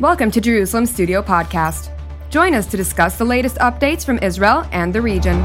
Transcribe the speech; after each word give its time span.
Welcome 0.00 0.32
to 0.32 0.40
Jerusalem 0.40 0.86
Studio 0.86 1.22
Podcast. 1.22 1.88
Join 2.28 2.52
us 2.52 2.66
to 2.66 2.76
discuss 2.76 3.16
the 3.16 3.24
latest 3.24 3.58
updates 3.58 4.04
from 4.04 4.18
Israel 4.18 4.66
and 4.72 4.92
the 4.92 5.00
region. 5.00 5.40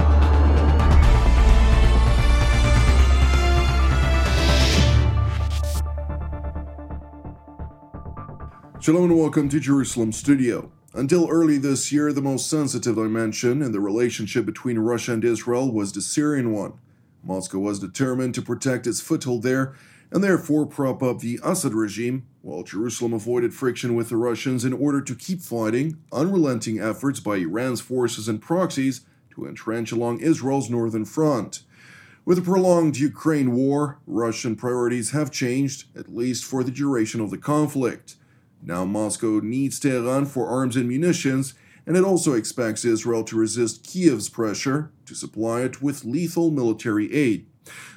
Shalom 8.81 9.03
and 9.03 9.19
welcome 9.19 9.49
to 9.49 9.59
Jerusalem 9.59 10.11
Studio. 10.11 10.71
Until 10.95 11.29
early 11.29 11.59
this 11.59 11.91
year, 11.91 12.11
the 12.11 12.19
most 12.19 12.49
sensitive 12.49 12.95
dimension 12.95 13.61
in 13.61 13.71
the 13.71 13.79
relationship 13.79 14.47
between 14.47 14.79
Russia 14.79 15.13
and 15.13 15.23
Israel 15.23 15.71
was 15.71 15.91
the 15.91 16.01
Syrian 16.01 16.51
one. 16.51 16.73
Moscow 17.23 17.59
was 17.59 17.77
determined 17.77 18.33
to 18.33 18.41
protect 18.41 18.87
its 18.87 18.99
foothold 18.99 19.43
there 19.43 19.75
and 20.11 20.23
therefore 20.23 20.65
prop 20.65 21.03
up 21.03 21.19
the 21.19 21.39
Assad 21.43 21.73
regime, 21.73 22.25
while 22.41 22.63
Jerusalem 22.63 23.13
avoided 23.13 23.53
friction 23.53 23.95
with 23.95 24.09
the 24.09 24.17
Russians 24.17 24.65
in 24.65 24.73
order 24.73 25.01
to 25.01 25.15
keep 25.15 25.41
fighting 25.41 25.97
unrelenting 26.11 26.79
efforts 26.79 27.19
by 27.19 27.37
Iran's 27.37 27.81
forces 27.81 28.27
and 28.27 28.41
proxies 28.41 29.01
to 29.35 29.45
entrench 29.45 29.91
along 29.91 30.19
Israel's 30.19 30.69
northern 30.69 31.05
front. 31.05 31.63
With 32.25 32.37
the 32.37 32.43
prolonged 32.43 32.97
Ukraine 32.97 33.53
war, 33.53 33.99
Russian 34.05 34.55
priorities 34.55 35.11
have 35.11 35.31
changed, 35.31 35.85
at 35.97 36.13
least 36.13 36.45
for 36.45 36.63
the 36.63 36.71
duration 36.71 37.21
of 37.21 37.31
the 37.31 37.37
conflict. 37.37 38.15
Now 38.61 38.85
Moscow 38.85 39.39
needs 39.39 39.79
Tehran 39.79 40.25
for 40.25 40.47
arms 40.47 40.75
and 40.75 40.87
munitions, 40.87 41.53
and 41.85 41.97
it 41.97 42.03
also 42.03 42.33
expects 42.33 42.85
Israel 42.85 43.23
to 43.23 43.37
resist 43.37 43.83
Kiev's 43.83 44.29
pressure 44.29 44.91
to 45.05 45.15
supply 45.15 45.61
it 45.61 45.81
with 45.81 46.05
lethal 46.05 46.51
military 46.51 47.11
aid. 47.13 47.47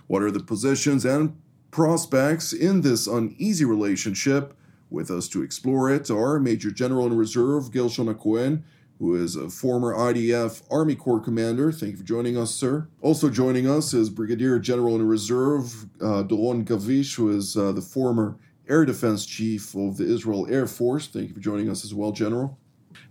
What 0.07 0.23
are 0.23 0.31
the 0.31 0.41
positions 0.41 1.05
and 1.05 1.37
prospects 1.73 2.53
in 2.53 2.83
this 2.83 3.09
uneasy 3.09 3.65
relationship. 3.65 4.55
With 4.91 5.11
us 5.11 5.27
to 5.31 5.43
explore 5.43 5.91
it 5.91 6.11
are 6.11 6.39
Major 6.39 6.71
General 6.71 7.07
in 7.07 7.17
Reserve 7.17 7.73
Gershon 7.73 8.15
Cohen, 8.15 8.63
who 8.99 9.15
is 9.17 9.37
a 9.37 9.49
former 9.49 9.95
IDF 9.95 10.63
Army 10.71 10.95
Corps 10.95 11.19
commander. 11.19 11.73
Thank 11.73 11.93
you 11.93 11.97
for 11.97 12.05
joining 12.05 12.37
us, 12.37 12.55
sir. 12.55 12.89
Also 13.01 13.31
joining 13.31 13.67
us 13.67 13.95
is 13.95 14.11
Brigadier 14.11 14.59
General 14.59 14.97
in 14.97 15.09
Reserve 15.09 15.87
uh, 16.03 16.23
Doron 16.25 16.67
Gavish, 16.67 17.15
who 17.15 17.31
is 17.31 17.57
uh, 17.57 17.73
the 17.73 17.81
former 17.81 18.37
Air 18.69 18.85
Defense 18.85 19.25
Chief 19.25 19.75
of 19.75 19.97
the 19.97 20.05
Israel 20.05 20.47
Air 20.51 20.67
Force. 20.67 21.07
Thank 21.07 21.29
you 21.29 21.35
for 21.35 21.41
joining 21.41 21.71
us 21.71 21.85
as 21.85 21.95
well, 21.95 22.13
General. 22.13 22.59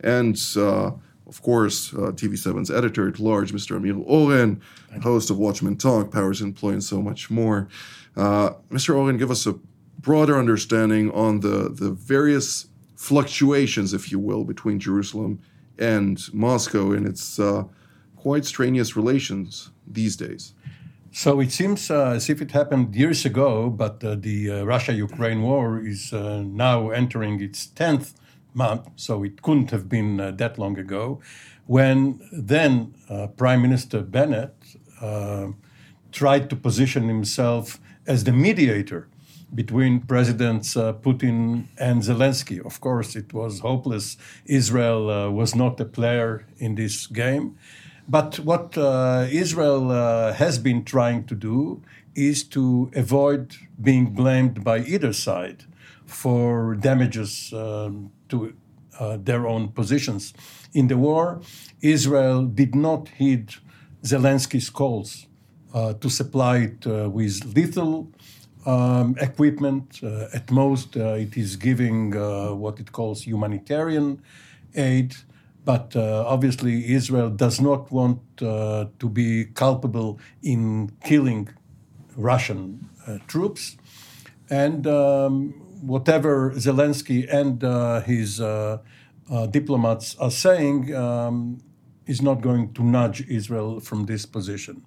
And 0.02 0.40
uh, 0.56 0.92
of 1.28 1.42
course, 1.42 1.94
uh, 1.94 2.12
TV7's 2.12 2.70
editor 2.70 3.08
at 3.08 3.20
large, 3.20 3.54
Mr. 3.54 3.76
Amir 3.76 3.98
Oren, 4.06 4.62
host 5.02 5.32
of 5.32 5.40
Watchmen 5.40 5.78
Talk, 5.78 6.12
Powers 6.12 6.42
in 6.42 6.54
Play, 6.54 6.74
and 6.74 6.84
so 6.84 7.02
much 7.02 7.32
more. 7.32 7.68
Uh, 8.16 8.52
Mr. 8.70 8.96
Oren, 8.96 9.18
give 9.18 9.32
us 9.32 9.46
a 9.46 9.56
broader 10.00 10.38
understanding 10.38 11.12
on 11.12 11.40
the, 11.40 11.70
the 11.70 11.92
various 11.92 12.68
fluctuations, 12.96 13.94
if 13.94 14.12
you 14.12 14.20
will, 14.20 14.44
between 14.44 14.80
Jerusalem 14.80 15.40
and 15.78 16.22
Moscow 16.34 16.92
in 16.92 17.06
its 17.06 17.40
uh, 17.40 17.64
quite 18.16 18.46
strenuous 18.46 18.96
relations 18.96 19.72
these 19.88 20.16
days. 20.16 20.54
So 21.12 21.42
it 21.42 21.52
seems 21.52 21.92
uh, 21.92 22.12
as 22.12 22.30
if 22.30 22.42
it 22.42 22.52
happened 22.52 22.96
years 22.96 23.26
ago, 23.26 23.70
but 23.70 24.04
uh, 24.04 24.16
the 24.16 24.52
uh, 24.52 24.64
Russia 24.64 24.94
Ukraine 24.94 25.42
war 25.42 25.82
is 25.82 26.14
uh, 26.14 26.42
now 26.42 26.90
entering 26.90 27.42
its 27.42 27.68
10th 27.68 28.14
month, 28.54 28.88
so 28.96 29.24
it 29.24 29.42
couldn't 29.42 29.72
have 29.72 29.90
been 29.90 30.18
that 30.18 30.58
long 30.58 30.78
ago, 30.78 31.20
when 31.68 32.22
then 32.32 32.94
Prime 33.38 33.62
Minister 33.62 34.02
Bennett 34.02 34.54
tried 36.12 36.50
to 36.50 36.56
position 36.56 37.08
himself 37.08 37.80
as 38.08 38.24
the 38.24 38.32
mediator 38.32 39.08
between 39.54 40.00
Presidents 40.00 40.78
uh, 40.78 40.94
Putin 40.94 41.66
and 41.78 42.02
Zelensky. 42.02 42.64
Of 42.66 42.80
course, 42.80 43.16
it 43.16 43.34
was 43.34 43.60
hopeless. 43.60 44.18
Israel 44.46 45.10
uh, 45.10 45.30
was 45.30 45.56
not 45.56 45.80
a 45.80 45.86
player 45.86 46.46
in 46.58 46.76
this 46.76 47.08
game. 47.08 47.58
But 48.08 48.40
what 48.40 48.78
uh, 48.78 49.28
Israel 49.30 49.92
uh, 49.92 50.34
has 50.34 50.58
been 50.58 50.84
trying 50.84 51.26
to 51.26 51.36
do 51.36 51.82
is 52.16 52.44
to 52.44 52.92
avoid 52.96 53.56
being 53.82 54.14
blamed 54.14 54.64
by 54.64 54.80
either 54.80 55.14
side 55.14 55.66
for 56.06 56.76
damages 56.76 57.54
um, 57.54 58.12
to 58.30 58.54
uh, 59.00 59.18
their 59.18 59.48
own 59.48 59.70
positions. 59.70 60.34
In 60.74 60.88
the 60.88 60.98
war, 60.98 61.42
Israel 61.82 62.44
did 62.46 62.76
not 62.76 63.10
heed 63.18 63.54
Zelensky's 64.04 64.70
calls 64.70 65.28
to 65.74 66.10
supply 66.10 66.58
it 66.58 66.86
uh, 66.88 67.10
with 67.10 67.44
little 67.56 68.12
um, 68.66 69.16
equipment. 69.20 70.00
Uh, 70.04 70.28
at 70.34 70.52
most, 70.52 70.96
it 70.96 71.38
is 71.38 71.56
giving 71.56 72.12
what 72.60 72.80
it 72.80 72.92
calls 72.92 73.24
humanitarian 73.24 74.22
aid. 74.76 75.16
But 75.64 75.96
obviously, 75.96 76.94
Israel 76.94 77.30
does 77.30 77.62
not 77.62 77.92
want 77.92 78.20
to 78.38 79.10
be 79.14 79.46
culpable 79.46 80.20
in 80.42 80.92
killing 81.04 81.50
Russian 82.16 82.90
troops. 83.28 83.78
And 84.50 84.86
um, 84.86 85.54
whatever 85.82 86.52
Zelensky 86.52 87.28
and 87.32 87.64
uh, 87.64 88.02
his 88.02 88.40
uh, 88.40 88.78
uh, 89.30 89.48
diplomats 89.48 90.16
are 90.20 90.32
saying 90.32 90.96
um, 90.96 91.60
is 92.06 92.22
not 92.22 92.42
going 92.42 92.74
to 92.74 92.84
nudge 92.84 93.22
Israel 93.28 93.80
from 93.80 94.06
this 94.06 94.26
position. 94.26 94.86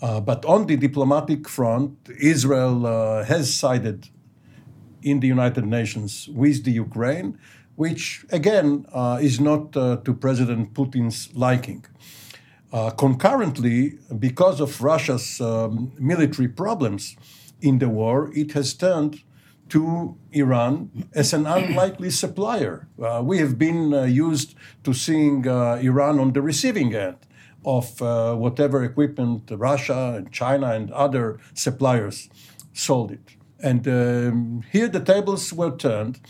Uh, 0.00 0.20
but 0.20 0.44
on 0.44 0.66
the 0.66 0.76
diplomatic 0.76 1.48
front, 1.48 1.96
Israel 2.20 2.86
uh, 2.86 3.24
has 3.24 3.52
sided 3.52 4.08
in 5.02 5.20
the 5.20 5.26
United 5.26 5.66
Nations 5.66 6.28
with 6.32 6.64
the 6.64 6.70
Ukraine, 6.70 7.38
which 7.74 8.24
again 8.30 8.86
uh, 8.92 9.18
is 9.20 9.40
not 9.40 9.76
uh, 9.76 9.96
to 10.04 10.14
President 10.14 10.74
Putin's 10.74 11.34
liking. 11.34 11.84
Uh, 12.72 12.90
concurrently, 12.90 13.98
because 14.18 14.60
of 14.60 14.80
Russia's 14.82 15.40
um, 15.40 15.92
military 15.98 16.48
problems 16.48 17.16
in 17.60 17.78
the 17.78 17.88
war, 17.88 18.30
it 18.34 18.52
has 18.52 18.74
turned 18.74 19.22
to 19.70 20.16
Iran 20.32 21.08
as 21.14 21.32
an 21.32 21.46
unlikely 21.46 22.10
supplier. 22.10 22.88
Uh, 23.02 23.22
we 23.24 23.38
have 23.38 23.58
been 23.58 23.92
used 24.08 24.54
to 24.84 24.94
seeing 24.94 25.44
Iran 25.46 26.18
on 26.18 26.32
the 26.32 26.42
receiving 26.42 26.94
end 26.94 27.16
of 27.64 28.00
uh, 28.00 28.34
whatever 28.34 28.84
equipment 28.84 29.50
Russia 29.50 30.14
and 30.16 30.32
China 30.32 30.72
and 30.72 30.90
other 30.92 31.38
suppliers 31.54 32.28
sold 32.72 33.10
it. 33.10 33.36
And 33.60 33.86
um, 33.88 34.64
here 34.70 34.88
the 34.88 35.00
tables 35.00 35.52
were 35.52 35.76
turned, 35.76 36.20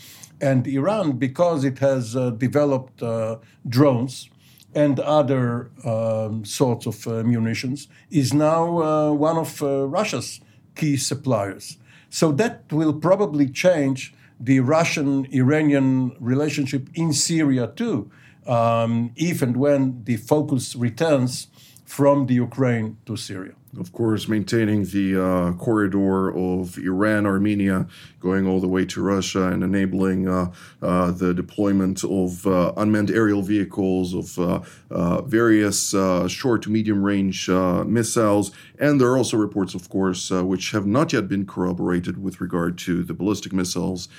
and 0.41 0.65
Iran, 0.65 1.17
because 1.17 1.63
it 1.63 1.79
has 1.79 2.15
uh, 2.15 2.31
developed 2.31 3.03
uh, 3.03 3.37
drones 3.67 4.29
and 4.73 4.99
other 4.99 5.71
um, 5.85 6.45
sorts 6.45 6.85
of 6.85 7.07
uh, 7.07 7.23
munitions, 7.23 7.87
is 8.09 8.33
now 8.33 8.81
uh, 8.81 9.11
one 9.11 9.37
of 9.37 9.61
uh, 9.61 9.87
Russia's 9.87 10.41
key 10.75 10.97
suppliers. 10.97 11.77
So 12.09 12.31
that 12.33 12.71
will 12.71 12.93
probably 12.93 13.49
change 13.49 14.13
the 14.39 14.61
Russian 14.61 15.27
Iranian 15.31 16.15
relationship 16.19 16.89
in 16.95 17.13
Syria 17.13 17.67
too 17.75 18.09
um, 18.47 19.11
if 19.15 19.41
and 19.41 19.57
when 19.57 20.03
the 20.03 20.17
focus 20.17 20.75
returns 20.75 21.47
from 21.85 22.27
the 22.27 22.35
Ukraine 22.35 22.97
to 23.07 23.17
Syria. 23.17 23.53
Of 23.79 23.91
course, 23.93 24.27
maintaining 24.27 24.85
the 24.85 25.23
uh, 25.23 25.53
corridor 25.53 26.35
of 26.35 26.77
Iran, 26.77 27.27
Armenia, 27.27 27.87
going 28.19 28.47
all 28.47 28.59
the 28.59 28.67
way 28.67 28.85
to 28.85 29.01
Russia, 29.01 29.47
and 29.47 29.63
enabling 29.63 30.27
uh, 30.27 30.51
uh, 30.81 31.11
the 31.11 31.33
deployment 31.35 32.03
of 32.03 32.47
uh, 32.47 32.73
unmanned 32.77 33.11
aerial 33.11 33.43
vehicles, 33.43 34.13
of 34.13 34.39
uh, 34.39 34.61
uh, 34.89 35.21
various 35.21 35.91
short 36.31 36.63
to 36.63 36.71
medium 36.71 37.03
range 37.03 37.47
missiles. 37.85 38.51
And 38.79 38.99
there 38.99 39.09
are 39.09 39.17
also 39.17 39.37
reports, 39.37 39.75
of 39.75 39.89
course, 39.89 40.31
which 40.31 40.71
have 40.71 40.87
not 40.87 41.13
yet 41.13 41.27
been 41.27 41.45
corroborated 41.45 42.21
with 42.21 42.41
regard 42.41 42.77
to 42.79 43.03
the 43.03 43.13
ballistic 43.13 43.53
missiles 43.53 44.09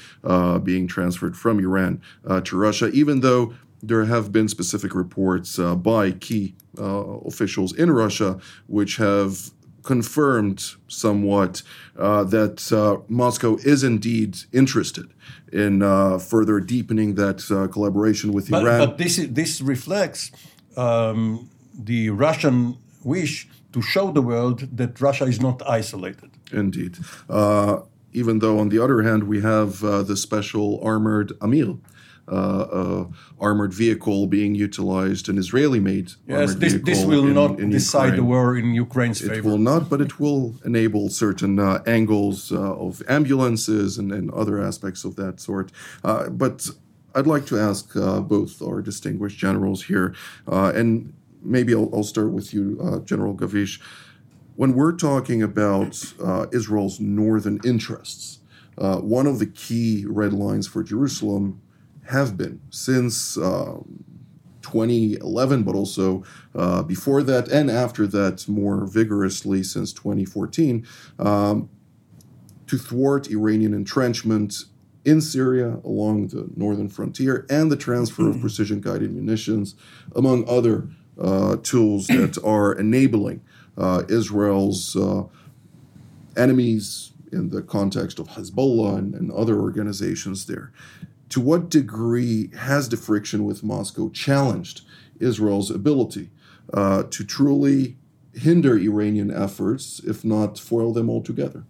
being 0.64 0.86
transferred 0.86 1.36
from 1.36 1.58
Iran 1.58 2.00
to 2.44 2.56
Russia, 2.56 2.88
even 2.90 3.20
though 3.20 3.54
there 3.82 4.04
have 4.04 4.32
been 4.32 4.48
specific 4.48 4.94
reports 4.94 5.58
uh, 5.58 5.74
by 5.74 6.12
key 6.12 6.54
uh, 6.78 6.84
officials 7.26 7.72
in 7.76 7.90
Russia 7.90 8.38
which 8.66 8.96
have 8.96 9.50
confirmed 9.82 10.74
somewhat 10.88 11.62
uh, 11.98 12.24
that 12.24 12.72
uh, 12.72 13.02
Moscow 13.08 13.56
is 13.64 13.82
indeed 13.82 14.36
interested 14.52 15.12
in 15.52 15.82
uh, 15.82 16.18
further 16.18 16.60
deepening 16.60 17.14
that 17.14 17.50
uh, 17.50 17.66
collaboration 17.72 18.32
with 18.32 18.50
but, 18.50 18.62
Iran. 18.62 18.88
But 18.88 18.98
this, 18.98 19.16
this 19.30 19.60
reflects 19.60 20.30
um, 20.76 21.50
the 21.74 22.10
Russian 22.10 22.76
wish 23.02 23.48
to 23.72 23.80
show 23.80 24.10
the 24.10 24.22
world 24.22 24.68
that 24.76 25.00
Russia 25.00 25.24
is 25.24 25.40
not 25.40 25.62
isolated. 25.66 26.30
Indeed. 26.52 26.98
even 28.12 28.40
though, 28.40 28.58
on 28.58 28.68
the 28.70 28.82
other 28.82 29.02
hand, 29.02 29.24
we 29.24 29.40
have 29.40 29.80
the 29.80 30.16
special 30.16 30.80
armored 30.82 31.32
Amir, 31.40 31.76
uh, 32.30 32.66
uh, 32.80 33.04
armored 33.40 33.74
vehicle 33.74 34.26
being 34.26 34.54
utilized, 34.54 35.28
an 35.28 35.36
Israeli-made 35.38 36.12
yes, 36.26 36.54
this, 36.54 36.74
this 36.82 37.04
will 37.04 37.26
in, 37.26 37.34
not 37.34 37.58
in 37.58 37.70
decide 37.70 38.14
Ukraine. 38.14 38.16
the 38.16 38.24
war 38.24 38.56
in 38.56 38.74
Ukraine's 38.74 39.20
favor. 39.20 39.34
It 39.34 39.44
will 39.44 39.58
not, 39.58 39.90
but 39.90 40.00
it 40.00 40.20
will 40.20 40.54
enable 40.64 41.08
certain 41.08 41.58
uh, 41.58 41.82
angles 41.86 42.52
uh, 42.52 42.74
of 42.86 43.02
ambulances 43.08 43.98
and, 43.98 44.12
and, 44.12 44.30
other 44.30 44.62
aspects 44.62 45.04
of 45.04 45.16
that 45.16 45.40
sort. 45.40 45.72
Uh, 46.04 46.28
but 46.28 46.70
I'd 47.14 47.26
like 47.26 47.46
to 47.46 47.58
ask 47.58 47.96
uh, 47.96 48.20
both 48.20 48.62
our 48.62 48.80
distinguished 48.80 49.38
generals 49.38 49.84
here, 49.84 50.14
uh, 50.46 50.72
and 50.74 51.12
maybe 51.42 51.74
I'll, 51.74 51.90
I'll, 51.92 52.04
start 52.04 52.30
with 52.30 52.54
you, 52.54 52.78
uh, 52.82 53.00
General 53.00 53.34
Gavish. 53.34 53.80
When 54.56 54.74
we're 54.74 54.92
talking 54.92 55.42
about 55.42 56.14
uh, 56.22 56.46
Israel's 56.52 57.00
northern 57.00 57.60
interests, 57.64 58.38
uh, 58.78 58.98
one 58.98 59.26
of 59.26 59.38
the 59.38 59.46
key 59.46 60.04
red 60.06 60.32
lines 60.32 60.66
for 60.66 60.82
Jerusalem 60.82 61.60
have 62.10 62.36
been 62.36 62.60
since 62.70 63.36
uh, 63.38 63.78
2011, 64.62 65.62
but 65.62 65.74
also 65.74 66.22
before 66.86 67.22
that 67.22 67.48
and 67.48 67.70
after 67.70 68.06
that 68.06 68.46
more 68.48 68.86
vigorously 68.86 69.62
since 69.62 69.92
2014, 69.92 70.86
um, 71.18 71.68
to 72.66 72.78
thwart 72.78 73.28
Iranian 73.28 73.74
entrenchment 73.74 74.64
in 75.04 75.20
Syria 75.20 75.80
along 75.84 76.28
the 76.28 76.48
northern 76.56 76.88
frontier 76.88 77.46
and 77.48 77.70
the 77.70 77.76
transfer 77.76 78.28
of 78.28 78.40
precision 78.40 78.80
guided 78.80 79.12
munitions, 79.12 79.74
among 80.14 80.48
other 80.48 80.88
uh, 81.20 81.56
tools 81.62 82.06
that 82.08 82.38
are 82.44 82.72
enabling 82.72 83.42
uh, 83.76 84.02
Israel's 84.08 84.96
uh, 84.96 85.24
enemies 86.36 87.12
in 87.32 87.50
the 87.50 87.62
context 87.62 88.18
of 88.18 88.28
Hezbollah 88.28 88.98
and, 88.98 89.14
and, 89.14 89.30
other 89.32 89.60
organizations 89.60 90.46
there. 90.46 90.72
To 91.30 91.40
what 91.40 91.70
degree 91.70 92.50
has 92.56 92.88
the 92.88 92.96
friction 92.96 93.44
with 93.44 93.62
Moscow 93.62 94.10
challenged 94.10 94.82
Israel's 95.20 95.70
ability 95.70 96.30
uh, 96.72 97.04
to 97.04 97.24
truly 97.24 97.96
hinder 98.34 98.76
Iranian 98.76 99.30
efforts, 99.30 100.00
if 100.00 100.24
not 100.24 100.58
foil 100.58 100.92
them 100.92 101.08
altogether? 101.08 101.64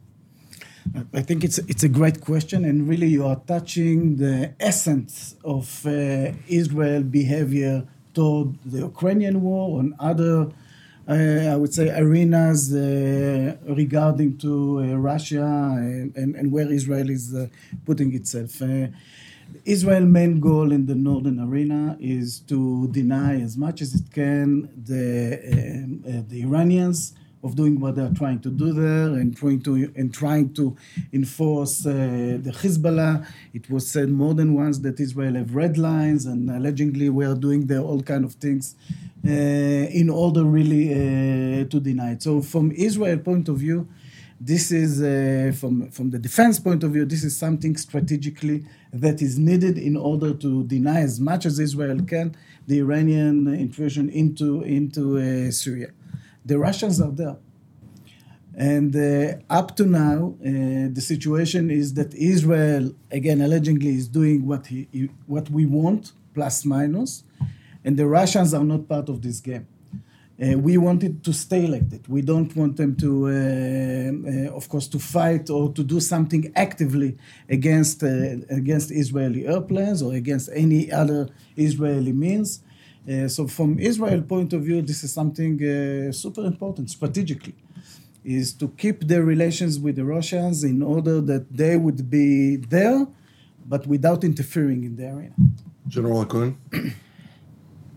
I 1.12 1.22
think 1.22 1.44
it's 1.44 1.58
it's 1.72 1.82
a 1.82 1.88
great 1.88 2.20
question, 2.22 2.64
and 2.64 2.88
really 2.88 3.08
you 3.08 3.24
are 3.26 3.40
touching 3.46 4.16
the 4.16 4.54
essence 4.58 5.36
of 5.44 5.86
uh, 5.86 6.32
Israel 6.48 7.02
behavior 7.02 7.86
toward 8.14 8.58
the 8.64 8.78
Ukrainian 8.78 9.42
war 9.42 9.78
and 9.80 9.94
other, 10.00 10.48
uh, 11.06 11.54
I 11.54 11.56
would 11.60 11.72
say, 11.74 11.86
arenas 12.02 12.74
uh, 12.74 13.56
regarding 13.82 14.38
to 14.38 14.52
uh, 14.80 14.82
Russia 15.10 15.46
and, 15.76 16.16
and, 16.16 16.34
and, 16.34 16.50
where 16.50 16.68
Israel 16.72 17.08
is 17.10 17.34
uh, 17.34 17.46
putting 17.86 18.14
itself. 18.14 18.62
Uh, 19.50 19.58
Israel's 19.64 20.06
main 20.06 20.40
goal 20.40 20.72
in 20.72 20.86
the 20.86 20.94
northern 20.94 21.40
arena 21.40 21.96
is 22.00 22.40
to 22.40 22.88
deny 22.88 23.40
as 23.40 23.56
much 23.56 23.80
as 23.80 23.94
it 23.94 24.12
can 24.12 24.68
the 24.84 25.38
um, 25.52 26.28
the 26.28 26.42
Iranians 26.42 27.14
of 27.42 27.56
doing 27.56 27.80
what 27.80 27.96
they're 27.96 28.10
trying 28.10 28.38
to 28.40 28.50
do 28.50 28.72
there 28.72 29.06
and 29.18 29.36
trying 29.36 29.62
to 29.62 29.90
and 29.96 30.12
trying 30.12 30.52
to 30.52 30.76
enforce 31.12 31.86
uh, 31.86 31.92
the 32.42 32.52
Hezbollah. 32.52 33.26
It 33.54 33.70
was 33.70 33.90
said 33.90 34.10
more 34.10 34.34
than 34.34 34.54
once 34.54 34.78
that 34.80 35.00
Israel 35.00 35.34
have 35.34 35.54
red 35.54 35.78
lines 35.78 36.26
and 36.26 36.50
allegedly 36.50 37.08
we 37.08 37.24
are 37.24 37.34
doing 37.34 37.66
there 37.66 37.80
all 37.80 38.02
kind 38.02 38.24
of 38.24 38.34
things 38.34 38.76
uh, 39.26 39.30
in 39.30 40.10
order 40.10 40.44
really 40.44 40.92
uh, 40.92 41.64
to 41.64 41.80
deny 41.80 42.12
it. 42.12 42.22
So 42.22 42.42
from 42.42 42.72
Israel 42.72 43.18
point 43.18 43.48
of 43.48 43.56
view, 43.58 43.88
this 44.40 44.72
is 44.72 45.02
uh, 45.02 45.52
from 45.60 45.90
from 45.90 46.10
the 46.10 46.18
defense 46.18 46.58
point 46.58 46.82
of 46.82 46.92
view. 46.92 47.04
This 47.04 47.24
is 47.24 47.36
something 47.36 47.76
strategically 47.76 48.64
that 48.92 49.20
is 49.20 49.38
needed 49.38 49.76
in 49.78 49.96
order 49.96 50.32
to 50.34 50.64
deny 50.64 51.00
as 51.00 51.20
much 51.20 51.44
as 51.44 51.58
Israel 51.58 52.00
can 52.02 52.34
the 52.66 52.78
Iranian 52.78 53.46
intrusion 53.48 54.08
into 54.08 54.62
into 54.62 55.18
uh, 55.18 55.50
Syria 55.50 55.90
the 56.44 56.58
Russians 56.58 57.00
are 57.00 57.10
there. 57.10 57.36
And 58.54 58.94
uh, 58.94 59.38
up 59.48 59.76
to 59.76 59.84
now, 59.86 60.34
uh, 60.40 60.88
the 60.92 61.00
situation 61.00 61.70
is 61.70 61.94
that 61.94 62.12
Israel, 62.14 62.92
again, 63.10 63.40
allegedly, 63.40 63.94
is 63.94 64.08
doing 64.08 64.46
what, 64.46 64.66
he, 64.66 64.88
he, 64.92 65.10
what 65.26 65.48
we 65.50 65.64
want, 65.66 66.12
plus 66.34 66.64
minus, 66.64 67.24
and 67.84 67.96
the 67.96 68.06
Russians 68.06 68.52
are 68.52 68.64
not 68.64 68.88
part 68.88 69.08
of 69.08 69.22
this 69.22 69.40
game. 69.40 69.66
Uh, 70.42 70.58
we 70.58 70.78
want 70.78 71.04
it 71.04 71.22
to 71.22 71.34
stay 71.34 71.66
like 71.66 71.90
that. 71.90 72.08
We 72.08 72.22
don't 72.22 72.54
want 72.56 72.76
them 72.78 72.96
to, 72.96 73.26
uh, 73.26 73.30
uh, 73.30 74.56
of 74.56 74.70
course, 74.70 74.88
to 74.88 74.98
fight 74.98 75.50
or 75.50 75.70
to 75.72 75.84
do 75.84 76.00
something 76.00 76.50
actively 76.56 77.18
against 77.48 78.02
uh, 78.02 78.08
against 78.48 78.90
Israeli 78.90 79.46
airplanes 79.46 80.00
or 80.02 80.14
against 80.14 80.48
any 80.54 80.90
other 80.90 81.28
Israeli 81.56 82.12
means. 82.12 82.62
Uh, 83.06 83.28
so 83.28 83.46
from 83.46 83.78
Israel 83.78 84.22
point 84.22 84.54
of 84.54 84.62
view, 84.62 84.80
this 84.80 85.04
is 85.04 85.12
something 85.12 85.54
uh, 85.62 86.10
super 86.12 86.44
important 86.46 86.88
strategically, 86.90 87.56
is 88.24 88.54
to 88.54 88.68
keep 88.82 89.06
the 89.06 89.22
relations 89.22 89.78
with 89.78 89.96
the 89.96 90.04
Russians 90.04 90.64
in 90.64 90.82
order 90.82 91.20
that 91.20 91.54
they 91.54 91.76
would 91.76 92.08
be 92.08 92.56
there, 92.56 93.06
but 93.68 93.86
without 93.86 94.24
interfering 94.24 94.84
in 94.84 94.96
the 94.96 95.04
area. 95.04 95.32
General 95.86 96.24
Cohen. 96.24 96.56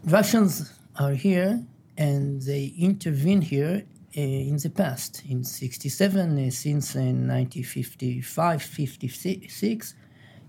Russians 0.04 0.74
are 0.98 1.14
here 1.14 1.66
and 1.98 2.42
they 2.42 2.74
intervened 2.78 3.46
here 3.46 3.84
uh, 4.16 4.22
in 4.22 4.58
the 4.58 4.70
past, 4.70 5.24
in 5.28 5.44
67, 5.44 6.48
uh, 6.48 6.52
since 6.52 6.96
uh, 6.96 7.00
1955, 7.00 8.62
56, 8.62 9.96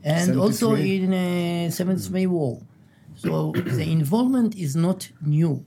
and 0.02 0.38
also 0.38 0.74
in 0.74 1.10
the 1.10 1.66
uh, 1.68 1.70
73 1.70 2.26
war. 2.26 2.60
So 3.16 3.52
the 3.52 3.90
involvement 3.90 4.54
is 4.56 4.76
not 4.76 5.10
new. 5.24 5.64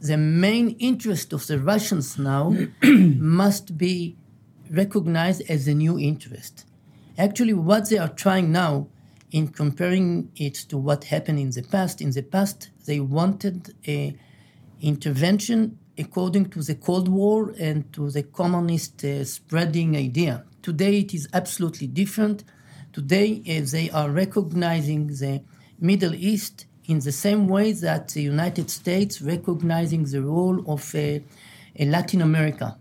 The 0.00 0.16
main 0.16 0.76
interest 0.78 1.32
of 1.32 1.46
the 1.46 1.58
Russians 1.58 2.18
now 2.18 2.54
must 2.82 3.76
be 3.76 4.16
recognized 4.70 5.42
as 5.48 5.66
a 5.66 5.74
new 5.74 5.98
interest. 5.98 6.66
Actually, 7.16 7.54
what 7.54 7.90
they 7.90 7.98
are 7.98 8.08
trying 8.08 8.52
now, 8.52 8.86
in 9.32 9.48
comparing 9.48 10.30
it 10.36 10.54
to 10.54 10.78
what 10.78 11.04
happened 11.04 11.40
in 11.40 11.50
the 11.50 11.62
past, 11.62 12.00
in 12.00 12.10
the 12.10 12.22
past 12.22 12.70
they 12.86 13.00
wanted 13.00 13.74
a 13.86 14.16
intervention 14.80 15.78
according 15.96 16.48
to 16.50 16.62
the 16.62 16.74
Cold 16.74 17.08
War 17.08 17.52
and 17.58 17.92
to 17.92 18.10
the 18.10 18.22
communist 18.22 19.04
uh, 19.04 19.24
spreading 19.24 19.96
idea. 19.96 20.44
Today 20.62 21.00
it 21.00 21.12
is 21.12 21.28
absolutely 21.32 21.88
different. 21.88 22.44
Today 22.92 23.42
uh, 23.48 23.66
they 23.70 23.90
are 23.90 24.10
recognizing 24.10 25.08
the 25.08 25.42
Middle 25.80 26.14
East 26.14 26.66
in 26.86 27.00
the 27.00 27.12
same 27.12 27.48
way 27.48 27.72
that 27.72 28.08
the 28.08 28.22
United 28.22 28.70
States 28.70 29.20
recognizing 29.20 30.04
the 30.04 30.22
role 30.22 30.64
of 30.70 30.94
uh, 30.94 31.18
Latin 31.78 32.22
America. 32.22 32.78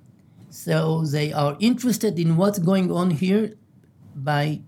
So 0.49 1.05
they 1.05 1.33
are 1.33 1.57
interested 1.59 2.17
in 2.17 2.37
what's 2.37 2.59
going 2.59 2.91
on 2.91 3.11
here 3.11 3.53
by 4.15 4.61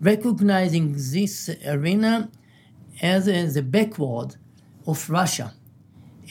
recognizing 0.00 0.92
this 0.92 1.48
arena 1.66 2.30
as 3.00 3.28
uh, 3.28 3.50
the 3.52 3.62
backward 3.62 4.36
of 4.86 5.08
Russia. 5.08 5.54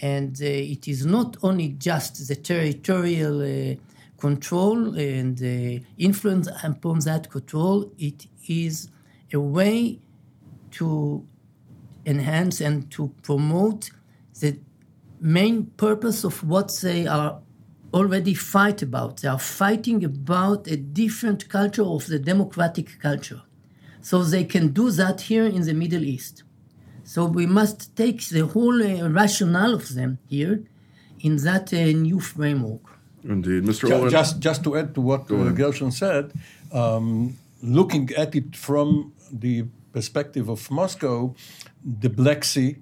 And 0.01 0.35
uh, 0.41 0.45
it 0.45 0.87
is 0.87 1.05
not 1.05 1.37
only 1.43 1.69
just 1.69 2.27
the 2.27 2.35
territorial 2.35 3.41
uh, 3.41 3.75
control 4.17 4.95
and 4.97 5.41
uh, 5.41 5.83
influence 5.97 6.49
upon 6.63 6.99
that 6.99 7.29
control, 7.29 7.91
it 7.97 8.27
is 8.47 8.89
a 9.31 9.39
way 9.39 9.99
to 10.71 11.25
enhance 12.05 12.61
and 12.61 12.89
to 12.91 13.13
promote 13.21 13.91
the 14.39 14.57
main 15.19 15.67
purpose 15.77 16.23
of 16.23 16.43
what 16.43 16.75
they 16.81 17.05
are 17.05 17.39
already 17.93 18.33
fight 18.33 18.81
about. 18.81 19.17
They 19.17 19.27
are 19.27 19.39
fighting 19.39 20.03
about 20.03 20.67
a 20.67 20.77
different 20.77 21.47
culture 21.47 21.83
of 21.83 22.07
the 22.07 22.19
democratic 22.19 22.99
culture. 22.99 23.41
So 24.01 24.23
they 24.23 24.45
can 24.45 24.69
do 24.69 24.89
that 24.91 25.21
here 25.21 25.45
in 25.45 25.61
the 25.61 25.73
Middle 25.73 26.03
East. 26.03 26.43
So 27.13 27.25
we 27.25 27.45
must 27.45 27.93
take 27.97 28.21
the 28.29 28.47
whole 28.47 28.81
uh, 28.81 29.09
rationale 29.09 29.73
of 29.73 29.95
them 29.95 30.19
here 30.29 30.63
in 31.19 31.35
that 31.47 31.73
uh, 31.73 31.91
new 32.07 32.21
framework. 32.21 32.85
Indeed, 33.25 33.63
Mr. 33.65 33.89
Just, 33.89 34.11
just, 34.11 34.39
just 34.39 34.63
to 34.63 34.77
add 34.77 34.95
to 34.95 35.01
what 35.01 35.29
uh, 35.29 35.49
Gershon 35.49 35.91
said, 35.91 36.31
um, 36.71 37.37
looking 37.61 38.11
at 38.15 38.33
it 38.33 38.55
from 38.55 39.11
the 39.29 39.65
perspective 39.91 40.47
of 40.47 40.71
Moscow, 40.71 41.35
the 41.83 42.09
Black 42.09 42.45
Sea, 42.45 42.77